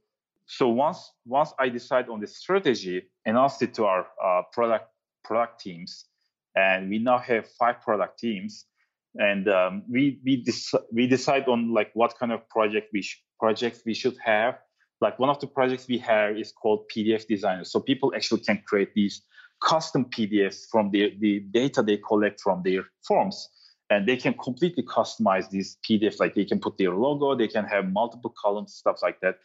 [0.46, 4.90] so once once I decide on the strategy, announced it to our uh, product
[5.24, 6.06] product teams,
[6.54, 8.66] and we now have five product teams,
[9.14, 13.22] and um, we we dec- we decide on like what kind of project we sh-
[13.40, 14.58] projects we should have.
[15.00, 18.62] Like one of the projects we have is called PDF Designer, so people actually can
[18.66, 19.22] create these
[19.62, 23.48] custom PDFs from the the data they collect from their forms
[23.90, 26.20] and they can completely customize these PDFs.
[26.20, 29.36] Like they can put their logo, they can have multiple columns, stuff like that.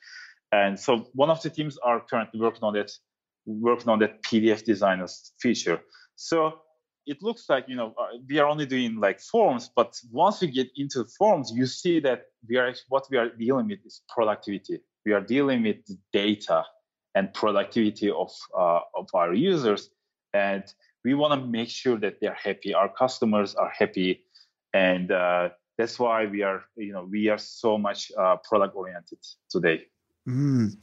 [0.51, 2.91] And so one of the teams are currently working on that,
[3.45, 5.81] working on that PDF designers feature.
[6.15, 6.59] So
[7.05, 10.47] it looks like you know uh, we are only doing like forms, but once we
[10.47, 14.79] get into forms, you see that we are what we are dealing with is productivity.
[15.05, 15.77] We are dealing with
[16.11, 16.65] data
[17.15, 19.89] and productivity of uh, of our users,
[20.33, 20.63] and
[21.03, 22.73] we want to make sure that they're happy.
[22.73, 24.25] Our customers are happy,
[24.73, 29.19] and uh, that's why we are you know we are so much uh, product oriented
[29.49, 29.87] today.
[30.27, 30.77] Mm.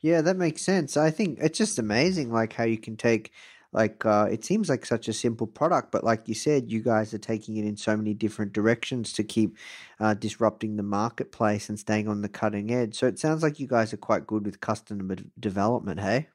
[0.00, 0.96] Yeah, that makes sense.
[0.96, 3.32] I think it's just amazing, like how you can take,
[3.72, 7.14] like, uh, it seems like such a simple product, but like you said, you guys
[7.14, 9.56] are taking it in so many different directions to keep
[10.00, 12.96] uh, disrupting the marketplace and staying on the cutting edge.
[12.96, 16.28] So it sounds like you guys are quite good with customer development, hey?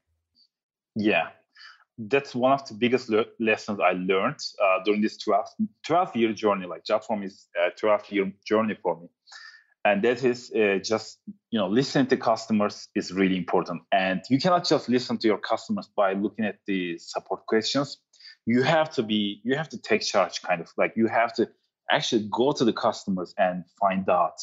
[0.95, 1.27] Yeah,
[1.97, 5.45] that's one of the biggest le- lessons I learned uh, during this 12,
[5.85, 6.65] 12 year journey.
[6.65, 9.09] Like JotForm is a 12 year journey for me
[9.85, 11.19] and that is uh, just
[11.51, 13.83] you know listening to customers is really important.
[13.91, 17.99] And you cannot just listen to your customers by looking at the support questions.
[18.47, 20.69] You have to be you have to take charge kind of.
[20.75, 21.47] Like you have to
[21.89, 24.41] actually go to the customers and find out.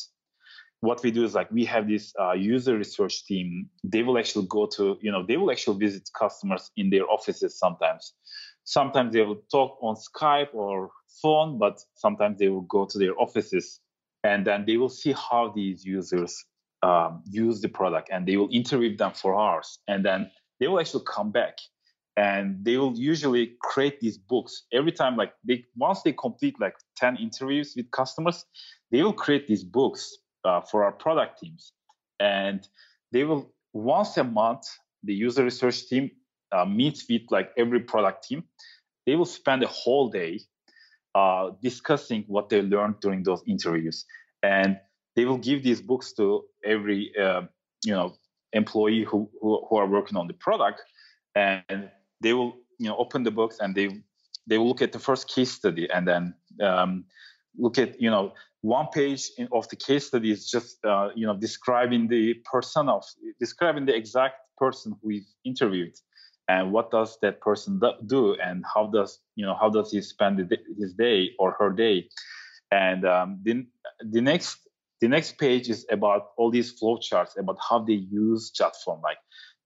[0.80, 3.68] What we do is like we have this uh, user research team.
[3.84, 7.58] They will actually go to you know they will actually visit customers in their offices
[7.58, 8.14] sometimes.
[8.64, 13.16] Sometimes they will talk on skype or phone but sometimes they will go to their
[13.18, 13.80] offices
[14.24, 16.44] and then they will see how these users
[16.82, 19.78] um, use the product and they will interview them for hours.
[19.88, 20.30] And then
[20.60, 21.58] they will actually come back
[22.16, 24.64] and they will usually create these books.
[24.72, 28.44] Every time like they once they complete like 10 interviews with customers
[28.90, 31.72] they will create these books uh, for our product teams.
[32.20, 32.66] And
[33.10, 34.64] they will once a month
[35.02, 36.10] the user research team
[36.52, 38.44] uh, meets with like every product team.
[39.06, 40.40] They will spend a whole day
[41.14, 44.04] uh, discussing what they learned during those interviews,
[44.42, 44.78] and
[45.16, 47.42] they will give these books to every uh,
[47.84, 48.14] you know
[48.52, 50.82] employee who, who, who are working on the product,
[51.34, 54.02] and they will you know open the books and they
[54.46, 57.04] they will look at the first case study and then um,
[57.56, 61.26] look at you know one page in, of the case study is just uh, you
[61.26, 63.04] know describing the person of
[63.38, 65.94] describing the exact person who is interviewed
[66.52, 70.34] and what does that person do and how does you know how does he spend
[70.80, 71.96] his day or her day
[72.72, 73.66] and um, then
[74.00, 74.58] the next
[75.02, 79.18] the next page is about all these flowcharts about how they use JotForm, like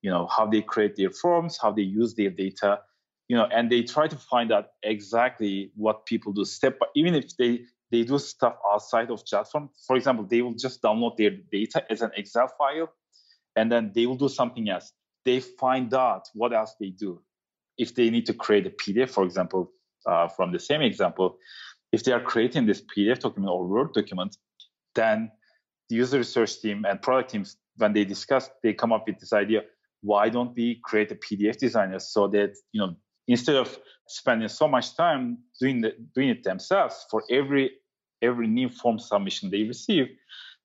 [0.03, 2.81] you know how they create their forms, how they use their data,
[3.29, 6.87] you know, and they try to find out exactly what people do step by.
[6.97, 7.61] Even if they
[7.93, 12.01] they do stuff outside of JotForm, for example, they will just download their data as
[12.01, 12.89] an Excel file,
[13.57, 14.93] and then they will do something else.
[15.27, 17.21] They find out what else they do.
[17.77, 19.73] If they need to create a PDF, for example,
[20.07, 21.37] uh, from the same example,
[21.93, 24.37] if they are creating this PDF document or Word document,
[24.95, 25.31] then
[25.89, 29.33] the user research team and product teams, when they discuss, they come up with this
[29.33, 29.63] idea:
[30.03, 32.95] why don't we create a PDF designer so that you know
[33.29, 37.73] instead of spending so much time doing the, doing it themselves for every
[38.23, 40.07] every new form submission they receive,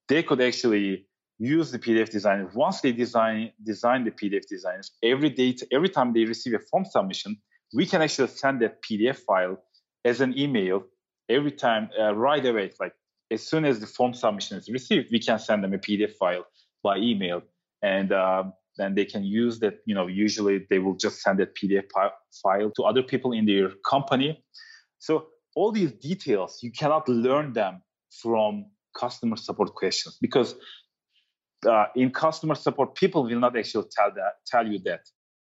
[0.08, 1.08] they could actually
[1.42, 2.50] use the PDF designer.
[2.54, 6.86] Once they design design the PDF designers, every data every time they receive a form
[6.86, 7.36] submission,
[7.74, 9.58] we can actually send that PDF file
[10.06, 10.84] as an email
[11.30, 12.72] every time uh, right away.
[12.80, 12.94] Like
[13.32, 16.46] as soon as the form submission is received, we can send them a PDF file
[16.84, 17.42] by email,
[17.82, 18.44] and uh,
[18.78, 19.80] then they can use that.
[19.88, 21.86] You know, usually they will just send that PDF
[22.44, 24.44] file to other people in their company.
[25.00, 27.82] So all these details you cannot learn them
[28.22, 30.56] from customer support questions because
[31.68, 35.02] uh, in customer support people will not actually tell that tell you that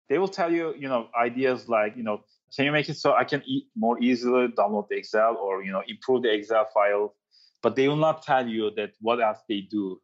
[0.10, 2.21] they will tell you you know ideas like you know
[2.55, 5.71] can you make it so i can eat more easily download the excel or you
[5.71, 7.13] know improve the excel file
[7.62, 9.99] but they will not tell you that what else they do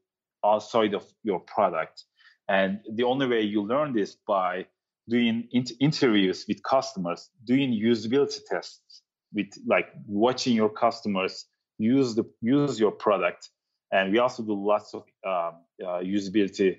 [0.45, 2.03] outside of your product.
[2.47, 4.67] And the only way you learn this by
[5.09, 5.47] doing
[5.79, 9.01] interviews with customers, doing usability tests
[9.33, 11.45] with like watching your customers
[11.77, 13.49] use the use your product.
[13.91, 15.51] And we also do lots of uh,
[15.83, 16.77] uh, usability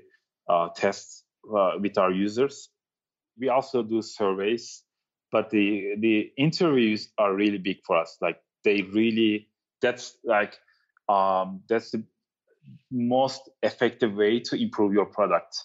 [0.49, 2.69] uh, tests uh, with our users.
[3.38, 4.83] We also do surveys,
[5.31, 8.16] but the the interviews are really big for us.
[8.21, 9.49] Like they really
[9.81, 10.59] that's like
[11.09, 12.05] um, that's the
[12.90, 15.57] most effective way to improve your product.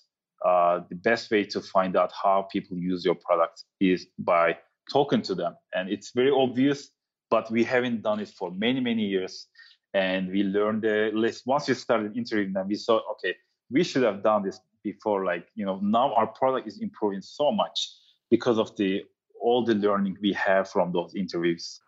[0.45, 4.57] Uh, the best way to find out how people use your product is by
[4.91, 5.55] talking to them.
[5.73, 6.89] And it's very obvious,
[7.29, 9.47] but we haven't done it for many, many years.
[9.93, 11.43] And we learned the list.
[11.45, 13.35] Once we started interviewing them, we saw, okay,
[13.69, 15.25] we should have done this before.
[15.25, 17.89] Like, you know, now our product is improving so much
[18.29, 19.03] because of the
[19.41, 21.81] all the learning we have from those interviews.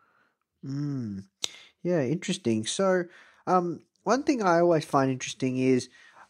[0.66, 1.24] Mm.
[1.84, 2.66] Yeah, interesting.
[2.66, 3.04] So,
[3.46, 5.90] um, one thing I always find interesting is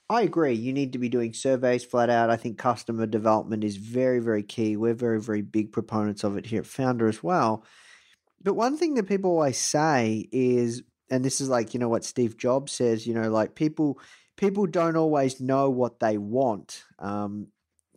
[0.10, 2.30] I agree, you need to be doing surveys flat out.
[2.30, 4.76] I think customer development is very, very key.
[4.76, 7.64] We're very, very big proponents of it here at Foundr as well.
[8.42, 12.04] But one thing that people always say is, and this is like, you know, what
[12.04, 14.00] Steve Jobs says, you know, like people
[14.36, 16.84] people don't always know what they want.
[17.00, 17.48] Um,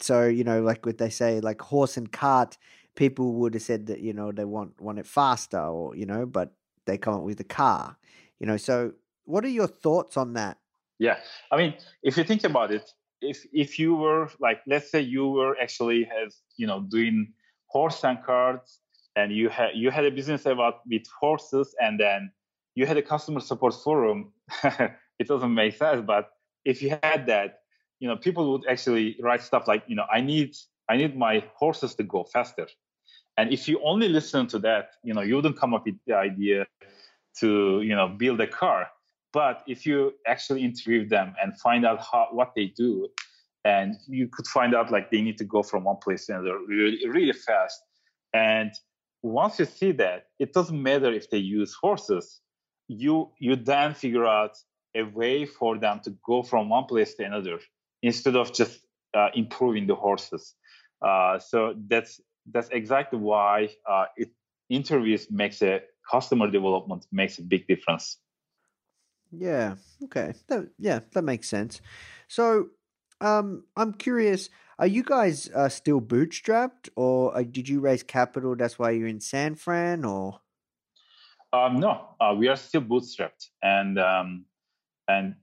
[0.00, 2.58] so, you know, like what they say, like horse and cart,
[2.94, 6.26] people would have said that, you know, they want want it faster or, you know,
[6.26, 6.52] but
[6.84, 7.96] they come up with a car.
[8.38, 8.92] You know, so
[9.24, 10.58] what are your thoughts on that?
[10.98, 11.18] Yeah,
[11.50, 12.90] I mean, if you think about it,
[13.20, 17.32] if if you were like, let's say you were actually as you know doing
[17.66, 18.80] horse and carts,
[19.14, 22.30] and you had you had a business about with horses, and then
[22.76, 24.32] you had a customer support forum,
[25.18, 26.04] it doesn't make sense.
[26.06, 26.30] But
[26.64, 27.60] if you had that,
[27.98, 30.54] you know, people would actually write stuff like, you know, I need
[30.88, 32.68] I need my horses to go faster.
[33.38, 36.14] And if you only listen to that, you know, you wouldn't come up with the
[36.14, 36.66] idea
[37.40, 38.86] to, you know, build a car.
[39.32, 43.08] But if you actually interview them and find out how what they do,
[43.64, 46.58] and you could find out like they need to go from one place to another
[46.68, 47.82] really, really fast.
[48.32, 48.70] And
[49.22, 52.40] once you see that, it doesn't matter if they use horses.
[52.88, 54.56] You you then figure out
[54.94, 57.58] a way for them to go from one place to another
[58.02, 58.80] instead of just
[59.14, 60.54] uh, improving the horses.
[61.02, 62.20] Uh, so that's
[62.50, 64.30] that's exactly why uh, it
[64.68, 68.18] interviews makes a customer development makes a big difference.
[69.32, 69.74] Yeah.
[70.04, 70.34] Okay.
[70.48, 71.80] That, yeah, that makes sense.
[72.28, 72.68] So,
[73.20, 74.48] um, I'm curious.
[74.78, 78.54] Are you guys uh, still bootstrapped, or uh, did you raise capital?
[78.54, 80.40] That's why you're in San Fran, or?
[81.56, 84.44] Um, no, uh, we are still bootstrapped, and um,
[85.08, 85.34] and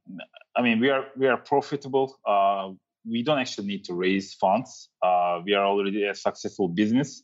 [0.55, 2.15] I mean we are we are profitable.
[2.27, 2.71] Uh,
[3.09, 4.89] we don't actually need to raise funds.
[5.01, 7.23] Uh, we are already a successful business.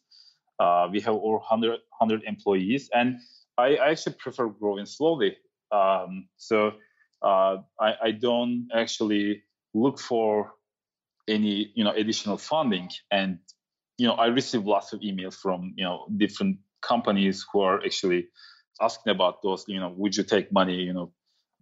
[0.60, 3.20] Uh, we have over 100, 100 employees, and
[3.58, 5.38] I, I actually prefer growing slowly.
[5.72, 6.72] Um, so
[7.22, 9.44] uh, I, I, don't actually
[9.76, 10.52] look for
[11.28, 12.90] any you know additional funding.
[13.12, 13.38] And
[14.00, 18.30] you know I receive lots of emails from you know different companies who are actually
[18.82, 19.66] asking about those.
[19.68, 20.76] You know, would you take money?
[20.76, 21.12] You know,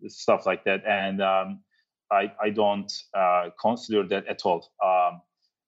[0.07, 0.83] stuff like that.
[0.85, 1.61] And um,
[2.11, 4.71] I I don't uh, consider that at all.
[4.83, 5.21] Um,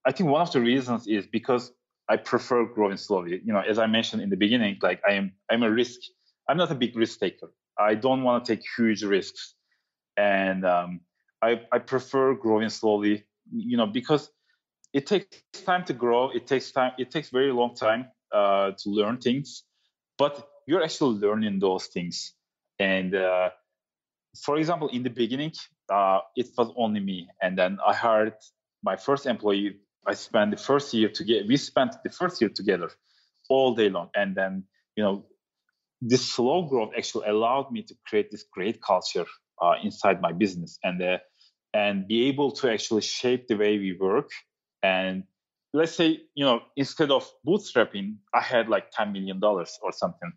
[0.06, 1.72] I think one of the reasons is because
[2.08, 3.40] I prefer growing slowly.
[3.44, 6.00] You know, as I mentioned in the beginning, like I am I'm a risk.
[6.48, 7.52] I'm not a big risk taker.
[7.78, 9.54] I don't want to take huge risks,
[10.16, 11.00] and um,
[11.42, 13.24] I I prefer growing slowly.
[13.52, 14.30] You know, because
[14.92, 16.30] it takes time to grow.
[16.30, 16.92] It takes time.
[16.98, 19.64] It takes very long time uh, to learn things,
[20.18, 22.32] but you're actually learning those things.
[22.78, 23.50] And uh,
[24.44, 25.52] for example, in the beginning,
[25.92, 28.38] uh, it was only me, and then I hired
[28.84, 29.80] my first employee.
[30.06, 31.44] I spent the first year together.
[31.48, 32.88] We spent the first year together
[33.48, 34.64] all day long, and then
[34.96, 35.24] you know,
[36.00, 39.26] this slow growth actually allowed me to create this great culture
[39.60, 41.18] uh, inside my business, and uh,
[41.74, 44.30] and be able to actually shape the way we work.
[44.84, 45.24] And
[45.74, 50.32] let's say you know, instead of bootstrapping, I had like ten million dollars or something,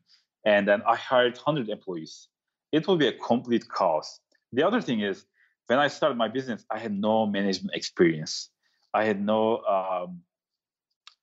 [0.45, 2.27] and then I hired hundred employees.
[2.71, 4.19] It will be a complete chaos.
[4.51, 5.25] The other thing is
[5.67, 8.49] when I started my business, I had no management experience.
[8.93, 9.59] I had no.
[9.63, 10.21] Um,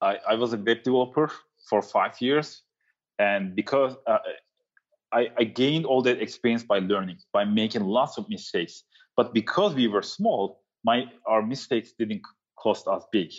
[0.01, 1.31] I, I was a web developer
[1.69, 2.63] for five years,
[3.19, 4.19] and because uh,
[5.13, 8.85] I, I gained all that experience by learning, by making lots of mistakes.
[9.17, 12.23] But because we were small, my our mistakes didn't
[12.59, 13.31] cost us big.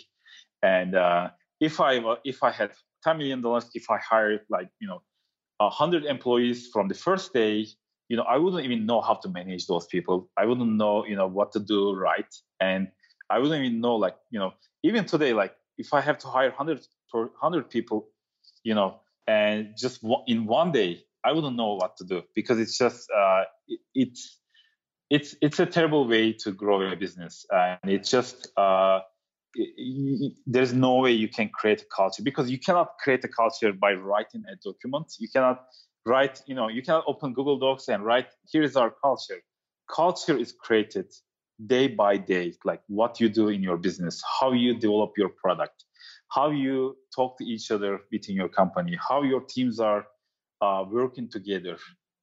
[0.62, 1.30] And uh,
[1.60, 2.72] if I if I had
[3.02, 5.02] ten million dollars, if I hired like you know
[5.70, 7.66] hundred employees from the first day,
[8.08, 10.28] you know, I wouldn't even know how to manage those people.
[10.36, 12.88] I wouldn't know, you know, what to do right, and
[13.30, 14.52] I wouldn't even know, like, you know,
[14.82, 18.08] even today, like, if I have to hire hundred per hundred people,
[18.62, 22.76] you know, and just in one day, I wouldn't know what to do because it's
[22.76, 24.38] just uh, it, it's
[25.08, 28.48] it's it's a terrible way to grow a business, and it's just.
[28.56, 29.00] Uh,
[30.46, 33.92] there's no way you can create a culture because you cannot create a culture by
[33.92, 35.14] writing a document.
[35.18, 35.64] You cannot
[36.06, 39.42] write, you know, you cannot open Google Docs and write, here is our culture.
[39.94, 41.12] Culture is created
[41.66, 45.84] day by day, like what you do in your business, how you develop your product,
[46.28, 50.06] how you talk to each other within your company, how your teams are
[50.60, 51.76] uh, working together.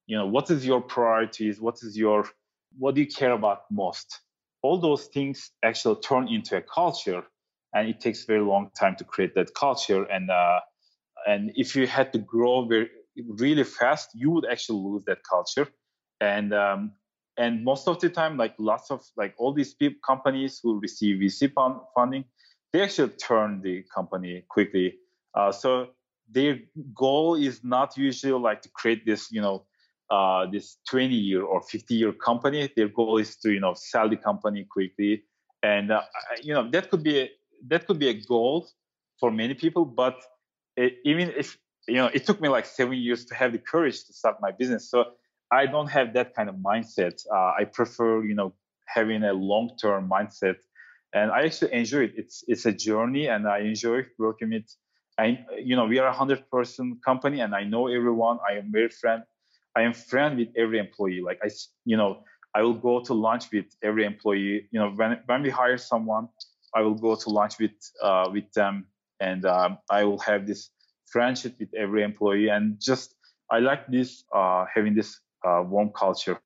[0.06, 1.60] You know, what is your priorities?
[1.60, 2.28] What is your,
[2.76, 4.20] what do you care about most?
[4.62, 7.22] All those things actually turn into a culture,
[7.74, 10.04] and it takes very long time to create that culture.
[10.04, 10.60] And uh,
[11.26, 12.90] and if you had to grow very
[13.38, 15.68] really fast, you would actually lose that culture.
[16.20, 16.92] And um,
[17.36, 21.20] and most of the time, like lots of like all these people, companies who receive
[21.20, 21.52] VC
[21.94, 22.24] funding,
[22.72, 24.96] they actually turn the company quickly.
[25.34, 25.88] Uh, so
[26.30, 26.58] their
[26.94, 29.64] goal is not usually like to create this, you know,
[30.10, 32.70] uh, this 20 year or 50 year company.
[32.76, 35.24] Their goal is to, you know, sell the company quickly,
[35.62, 36.02] and uh,
[36.42, 37.30] you know that could be a,
[37.68, 38.68] that could be a goal
[39.18, 39.84] for many people.
[39.84, 40.16] But
[40.76, 44.04] it, even if you know, it took me like seven years to have the courage
[44.04, 44.90] to start my business.
[44.90, 45.04] So
[45.50, 47.24] I don't have that kind of mindset.
[47.32, 48.54] Uh, I prefer, you know,
[48.86, 50.56] having a long-term mindset,
[51.12, 52.12] and I actually enjoy it.
[52.16, 54.66] It's it's a journey, and I enjoy working with.
[55.18, 58.38] I, you know, we are a hundred-person company, and I know everyone.
[58.48, 59.22] I am very friend.
[59.76, 61.20] I am friend with every employee.
[61.20, 61.50] Like I,
[61.84, 64.68] you know, I will go to lunch with every employee.
[64.70, 66.28] You know, when when we hire someone,
[66.74, 68.86] I will go to lunch with uh, with them,
[69.20, 70.70] and um, I will have this
[71.06, 73.14] friendship with every employee, and just
[73.50, 76.38] I like this uh, having this uh, warm culture.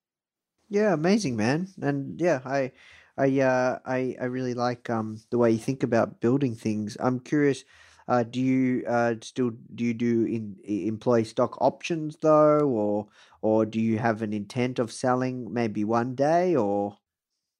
[0.68, 2.72] Yeah, amazing, man, and yeah, I.
[3.16, 6.96] I uh I, I really like um the way you think about building things.
[6.98, 7.62] I'm curious,
[8.08, 13.06] uh, do you uh still do you do in employee stock options though, or
[13.42, 16.98] or do you have an intent of selling maybe one day or?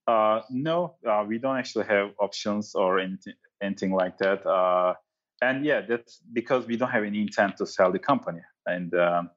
[0.07, 4.45] Uh, no, uh, we don't actually have options or anything anything like that.
[4.47, 4.95] Uh,
[5.41, 9.31] and yeah, that's because we don't have any intent to sell the company, and um,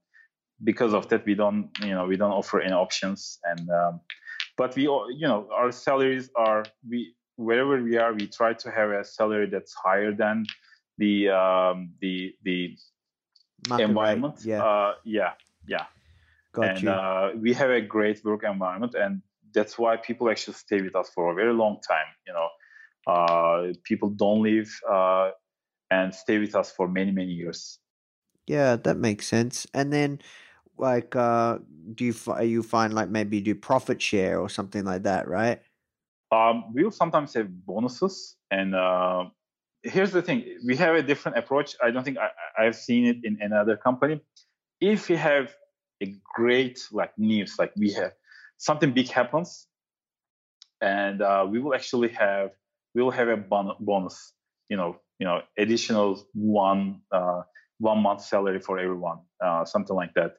[0.63, 3.39] because of that, we don't, you know, we don't offer any options.
[3.43, 4.01] And um,
[4.57, 8.89] but we, you know, our salaries are we wherever we are, we try to have
[8.89, 10.45] a salary that's higher than
[10.97, 12.77] the um, the the
[13.69, 14.35] Market environment.
[14.37, 15.33] Rate, yeah, uh, yeah,
[15.67, 15.85] yeah.
[16.53, 16.89] Got and you.
[16.89, 19.21] Uh, we have a great work environment, and
[19.53, 22.05] that's why people actually stay with us for a very long time.
[22.25, 22.49] You know,
[23.11, 25.31] uh, people don't leave uh,
[25.89, 27.79] and stay with us for many many years.
[28.45, 29.67] Yeah, that makes sense.
[29.73, 30.19] And then,
[30.77, 31.59] like, uh,
[31.93, 35.61] do you you find like maybe do profit share or something like that, right?
[36.31, 39.25] Um, we'll sometimes have bonuses, and uh,
[39.83, 41.75] here's the thing: we have a different approach.
[41.83, 42.29] I don't think I,
[42.65, 44.21] I've seen it in another company.
[44.79, 45.53] If you have
[46.03, 48.13] a great like news, like we have
[48.57, 49.67] something big happens,
[50.81, 52.51] and uh, we will actually have
[52.95, 54.33] we will have a bon- bonus.
[54.69, 57.41] You know, you know additional one uh,
[57.79, 60.35] one month salary for everyone, uh, something like that.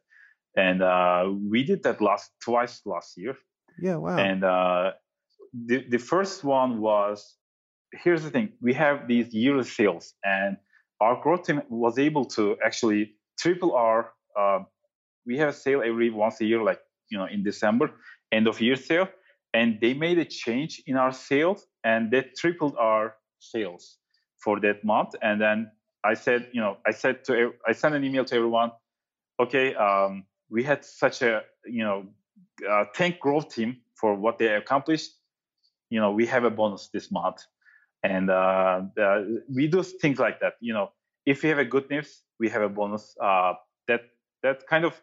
[0.57, 3.37] And uh, we did that last twice last year.
[3.81, 4.19] Yeah, wow.
[4.19, 4.93] And uh,
[5.55, 7.38] the the first one was
[7.93, 10.57] here's the thing: we have these yearly sales, and
[11.01, 14.13] our growth team was able to actually triple our.
[14.39, 14.61] Uh,
[15.27, 16.81] we have a sale every once a year, like
[17.11, 17.91] you know in December,
[18.33, 19.09] end of year sale,
[19.55, 23.99] and they made a change in our sales, and that tripled our sales
[24.43, 25.15] for that month.
[25.23, 25.71] And then
[26.05, 28.73] I said, you know, I said to I sent an email to everyone.
[29.41, 32.07] Okay, um, we had such a you know
[32.69, 35.13] uh, thank growth team for what they accomplished.
[35.91, 37.45] You know, we have a bonus this month,
[38.03, 39.23] and uh, uh,
[39.55, 40.55] we do things like that.
[40.61, 40.91] You know,
[41.27, 43.15] if we have a good news, we have a bonus.
[43.21, 43.55] Uh,
[43.89, 44.03] that
[44.43, 45.01] that kind of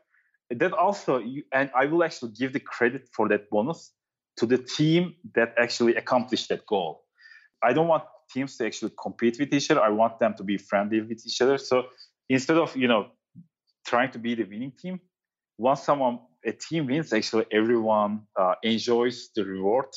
[0.49, 3.93] that also, you, and I will actually give the credit for that bonus
[4.37, 7.03] to the team that actually accomplished that goal.
[7.63, 9.81] I don't want teams to actually compete with each other.
[9.81, 11.57] I want them to be friendly with each other.
[11.57, 11.85] So
[12.29, 13.07] instead of you know
[13.85, 14.99] trying to be the winning team,
[15.57, 19.87] once someone a team wins, actually everyone uh, enjoys the reward.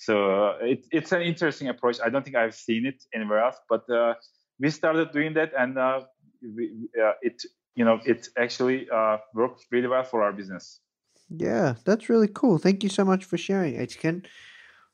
[0.00, 1.98] So uh, it, it's an interesting approach.
[2.02, 4.14] I don't think I've seen it anywhere else, but uh,
[4.58, 6.00] we started doing that, and uh,
[6.42, 6.88] we,
[7.20, 7.42] it
[7.74, 8.88] you know it actually
[9.34, 10.80] worked really well for our business.
[11.28, 12.56] Yeah, that's really cool.
[12.56, 14.22] Thank you so much for sharing, Ken.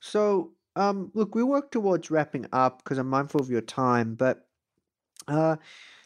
[0.01, 4.49] So, um, look, we work towards wrapping up because I'm mindful of your time, but
[5.29, 5.55] uh,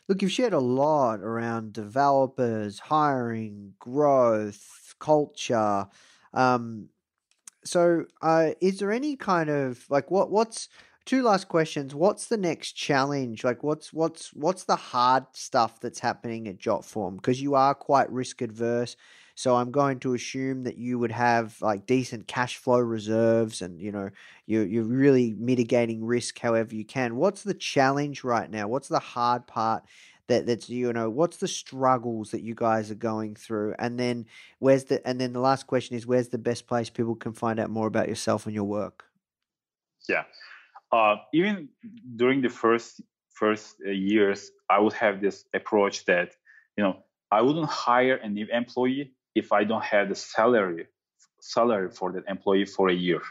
[0.08, 5.86] look, you've shared a lot around developers, hiring, growth, culture.
[6.34, 6.90] Um,
[7.64, 10.68] so, uh, is there any kind of like what what's
[11.06, 11.94] two last questions?
[11.94, 13.44] What's the next challenge?
[13.44, 17.16] Like, what's what's what's the hard stuff that's happening at Jotform?
[17.16, 18.96] Because you are quite risk adverse.
[19.34, 23.80] So I'm going to assume that you would have like decent cash flow reserves and
[23.80, 24.10] you know
[24.46, 27.16] you you're really mitigating risk however you can.
[27.16, 28.68] What's the challenge right now?
[28.68, 29.84] What's the hard part
[30.30, 34.26] that that's you know what's the struggles that you guys are going through and then
[34.58, 37.60] where's the and then the last question is where's the best place people can find
[37.60, 39.04] out more about yourself and your work
[40.08, 40.24] yeah
[40.92, 41.68] uh, even
[42.16, 43.00] during the first
[43.30, 46.34] first uh, years i would have this approach that
[46.76, 46.96] you know
[47.30, 50.86] i wouldn't hire a new employee if I don't have the salary
[51.40, 53.22] salary for that employee for a year.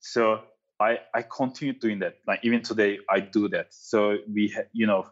[0.00, 0.40] So
[0.78, 2.16] I I continue doing that.
[2.26, 3.68] Like even today, I do that.
[3.70, 5.06] So we ha- you know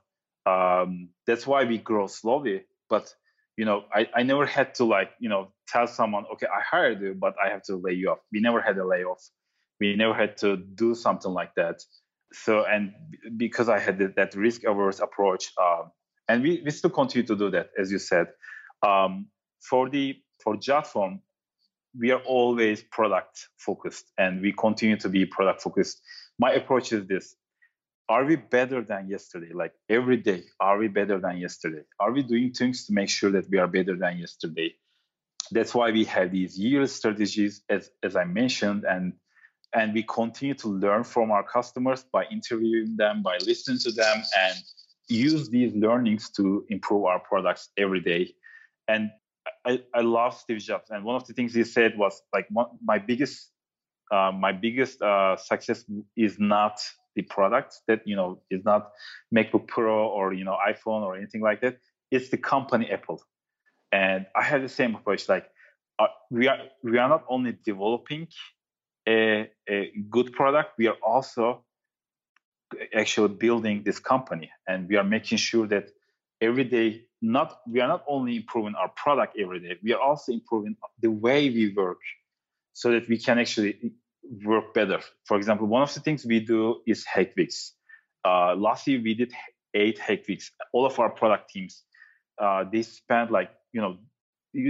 [0.49, 2.65] um, that's why we grow slowly.
[2.89, 3.15] But
[3.59, 7.01] you know I, I never had to like you know tell someone okay I hired
[7.03, 8.21] you but I have to lay you off.
[8.33, 9.23] We never had a layoff.
[9.81, 11.83] We never had to do something like that.
[12.33, 12.95] So and
[13.37, 15.91] because I had that risk averse approach, um,
[16.29, 18.29] and we, we still continue to do that as you said.
[18.87, 19.27] Um,
[19.61, 21.21] for the for Jotform,
[21.99, 26.01] we are always product focused and we continue to be product focused.
[26.39, 27.35] My approach is this.
[28.09, 29.53] Are we better than yesterday?
[29.53, 31.83] Like every day, are we better than yesterday?
[32.01, 34.75] Are we doing things to make sure that we are better than yesterday?
[35.51, 39.13] That's why we have these year strategies, as, as I mentioned, and
[39.75, 44.23] and we continue to learn from our customers by interviewing them, by listening to them,
[44.39, 44.57] and
[45.09, 48.35] use these learnings to improve our products every day.
[48.89, 49.11] And
[49.67, 52.49] I, I love Steve Jobs, and one of the things he said was like
[52.83, 53.51] my biggest
[54.11, 55.85] uh, my biggest uh, success
[56.17, 56.81] is not
[57.15, 58.93] the product that you know is not
[59.35, 61.79] MacBook Pro or you know iPhone or anything like that.
[62.11, 63.23] It's the company Apple,
[63.93, 65.29] and I have the same approach.
[65.29, 65.47] Like
[65.99, 68.29] uh, we are we are not only developing
[69.09, 71.65] a, a good product, we are also
[72.95, 75.91] actually building this company, and we are making sure that
[76.41, 80.33] every day not we are not only improving our product every day we are also
[80.33, 81.99] improving the way we work
[82.73, 83.93] so that we can actually
[84.45, 85.01] work better.
[85.25, 87.73] For example one of the things we do is hack weeks.
[88.25, 89.33] Uh, last year we did
[89.75, 90.51] eight hack weeks.
[90.73, 91.85] All of our product teams
[92.41, 93.97] uh, they spend like you know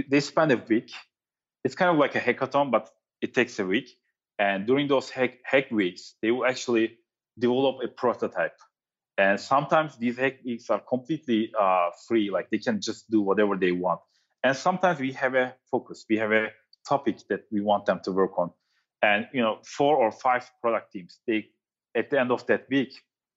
[0.09, 0.91] they spend a week.
[1.63, 2.89] It's kind of like a hackathon but
[3.21, 3.89] it takes a week.
[4.37, 6.97] And during those hack, hack weeks they will actually
[7.37, 8.57] develop a prototype.
[9.17, 13.57] And sometimes these hack weeks are completely uh, free, like they can just do whatever
[13.57, 13.99] they want.
[14.43, 16.47] And sometimes we have a focus, we have a
[16.87, 18.51] topic that we want them to work on.
[19.01, 21.47] And you know, four or five product teams, they
[21.95, 22.93] at the end of that week,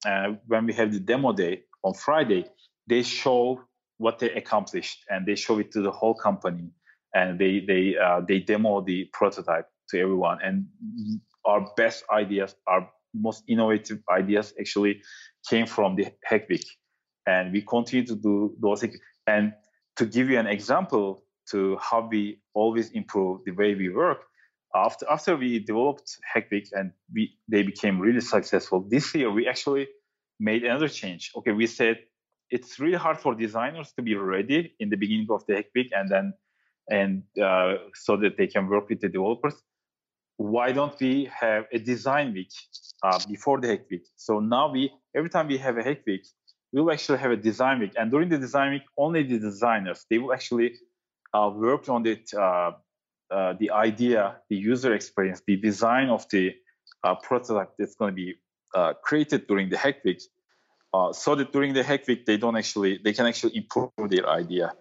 [0.07, 2.45] uh, when we have the demo day on Friday,
[2.87, 3.61] they show
[3.99, 6.71] what they accomplished and they show it to the whole company
[7.15, 10.67] and they they uh, they demo the prototype to everyone and
[11.45, 15.03] our best ideas our most innovative ideas actually
[15.49, 16.65] came from the Hack Week.
[17.27, 18.99] And we continue to do those things.
[19.27, 19.53] And
[19.97, 24.25] to give you an example to how we always improve the way we work,
[24.75, 29.47] after after we developed Hack Week and we they became really successful, this year we
[29.49, 29.89] actually
[30.41, 31.31] made another change.
[31.37, 31.99] Okay, we said
[32.51, 35.91] it's really hard for designers to be ready in the beginning of the Hack Week
[35.95, 36.35] and then
[36.91, 39.55] and uh, so that they can work with the developers.
[40.37, 42.53] Why don't we have a design week
[43.03, 44.07] uh, before the hack week.
[44.17, 46.27] So now we every time we have a hack week,
[46.73, 47.93] we'll actually have a design week.
[47.97, 50.75] And during the design week, only the designers they will actually
[51.35, 52.33] uh, work on it,
[53.33, 56.55] uh, uh, the idea, the user experience, the design of the
[57.05, 58.35] uh, prototype that's going to be
[58.75, 60.23] uh, created during the hack week,
[60.95, 64.29] uh, so that during the hack week they don't actually they can actually improve their
[64.29, 64.73] idea.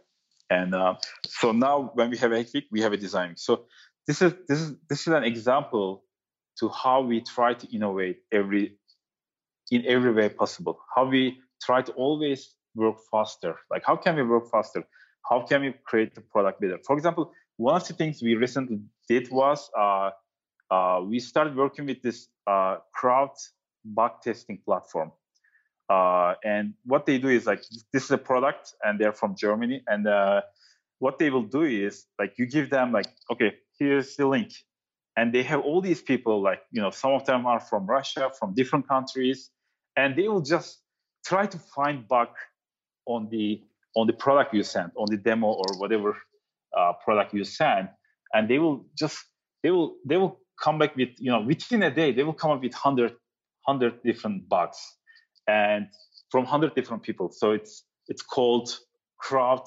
[0.49, 0.75] And
[1.25, 3.37] so now when we have a hack week, we have a design.
[3.37, 3.67] So
[4.05, 6.03] this is this is this is an example
[6.59, 8.77] to how we try to innovate every
[9.71, 10.79] in every way possible.
[10.93, 13.55] How we try to always work faster.
[13.69, 14.83] Like how can we work faster?
[15.29, 16.79] How can we create the product better?
[16.85, 17.31] For example,
[17.61, 20.09] one of the things we recently did was uh,
[20.71, 23.29] uh, we started working with this uh, crowd
[23.85, 25.11] bug testing platform.
[25.87, 27.61] Uh, and what they do is like
[27.93, 29.83] this is a product, and they're from Germany.
[29.87, 30.41] And uh,
[30.99, 34.51] what they will do is like you give them like okay, here's the link,
[35.15, 38.31] and they have all these people like you know some of them are from Russia,
[38.39, 39.51] from different countries,
[39.95, 40.79] and they will just
[41.25, 42.29] try to find bug
[43.05, 43.61] on the
[43.95, 46.15] on the product you sent, on the demo or whatever
[46.77, 47.89] uh, product you send,
[48.33, 49.17] and they will just
[49.63, 52.51] they will they will come back with you know within a day they will come
[52.51, 53.11] up with 100
[53.65, 54.77] 100 different bugs
[55.47, 55.87] and
[56.29, 57.31] from 100 different people.
[57.31, 58.69] So it's it's called
[59.19, 59.65] crowd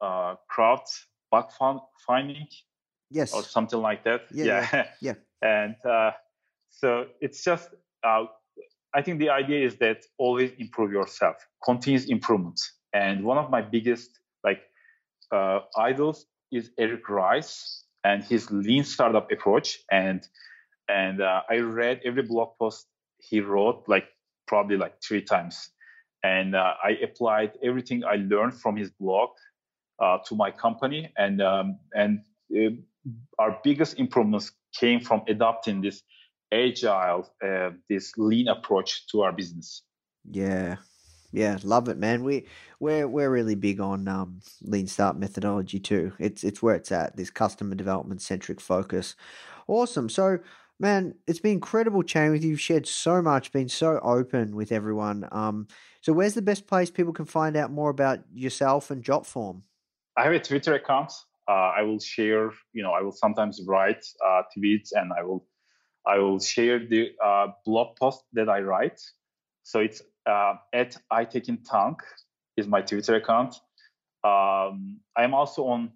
[0.00, 0.82] uh, crowd
[1.30, 1.50] bug
[2.06, 2.46] finding
[3.10, 3.32] yes.
[3.34, 4.22] or something like that.
[4.32, 5.14] Yeah yeah, yeah.
[5.42, 6.12] and uh,
[6.70, 7.68] so it's just
[8.02, 8.24] uh,
[8.94, 12.60] i think the idea is that always improve yourself continuous improvement.
[12.92, 14.10] And one of my biggest
[14.44, 14.60] like
[15.32, 19.78] uh, idols is Eric Ries and his lean startup approach.
[19.90, 20.26] And
[20.88, 22.86] and uh, I read every blog post
[23.18, 24.06] he wrote like
[24.46, 25.70] probably like three times,
[26.22, 29.30] and uh, I applied everything I learned from his blog
[29.98, 32.20] uh, to my company, and um, and
[32.54, 32.70] uh,
[33.38, 36.02] our biggest improvements came from adopting this
[36.52, 39.82] agile, uh, this lean approach to our business.
[40.30, 40.76] Yeah,
[41.34, 42.22] yeah, love it, man.
[42.22, 42.46] We
[42.78, 46.12] we're we're really big on um, lean start methodology too.
[46.20, 47.16] It's it's where it's at.
[47.16, 49.16] This customer development centric focus.
[49.66, 50.08] Awesome.
[50.08, 50.38] So,
[50.78, 52.50] man, it's been incredible chatting with you.
[52.50, 55.28] You've shared so much, been so open with everyone.
[55.32, 55.66] Um,
[56.02, 59.62] so where's the best place people can find out more about yourself and Jotform?
[60.16, 61.12] I have a Twitter account.
[61.48, 62.52] Uh, I will share.
[62.72, 65.44] You know, I will sometimes write uh, tweets, and I will
[66.06, 69.00] I will share the uh, blog post that I write.
[69.64, 71.96] So it's uh, at aytekintank
[72.56, 73.56] is my Twitter account.
[74.22, 75.90] Um, I'm also on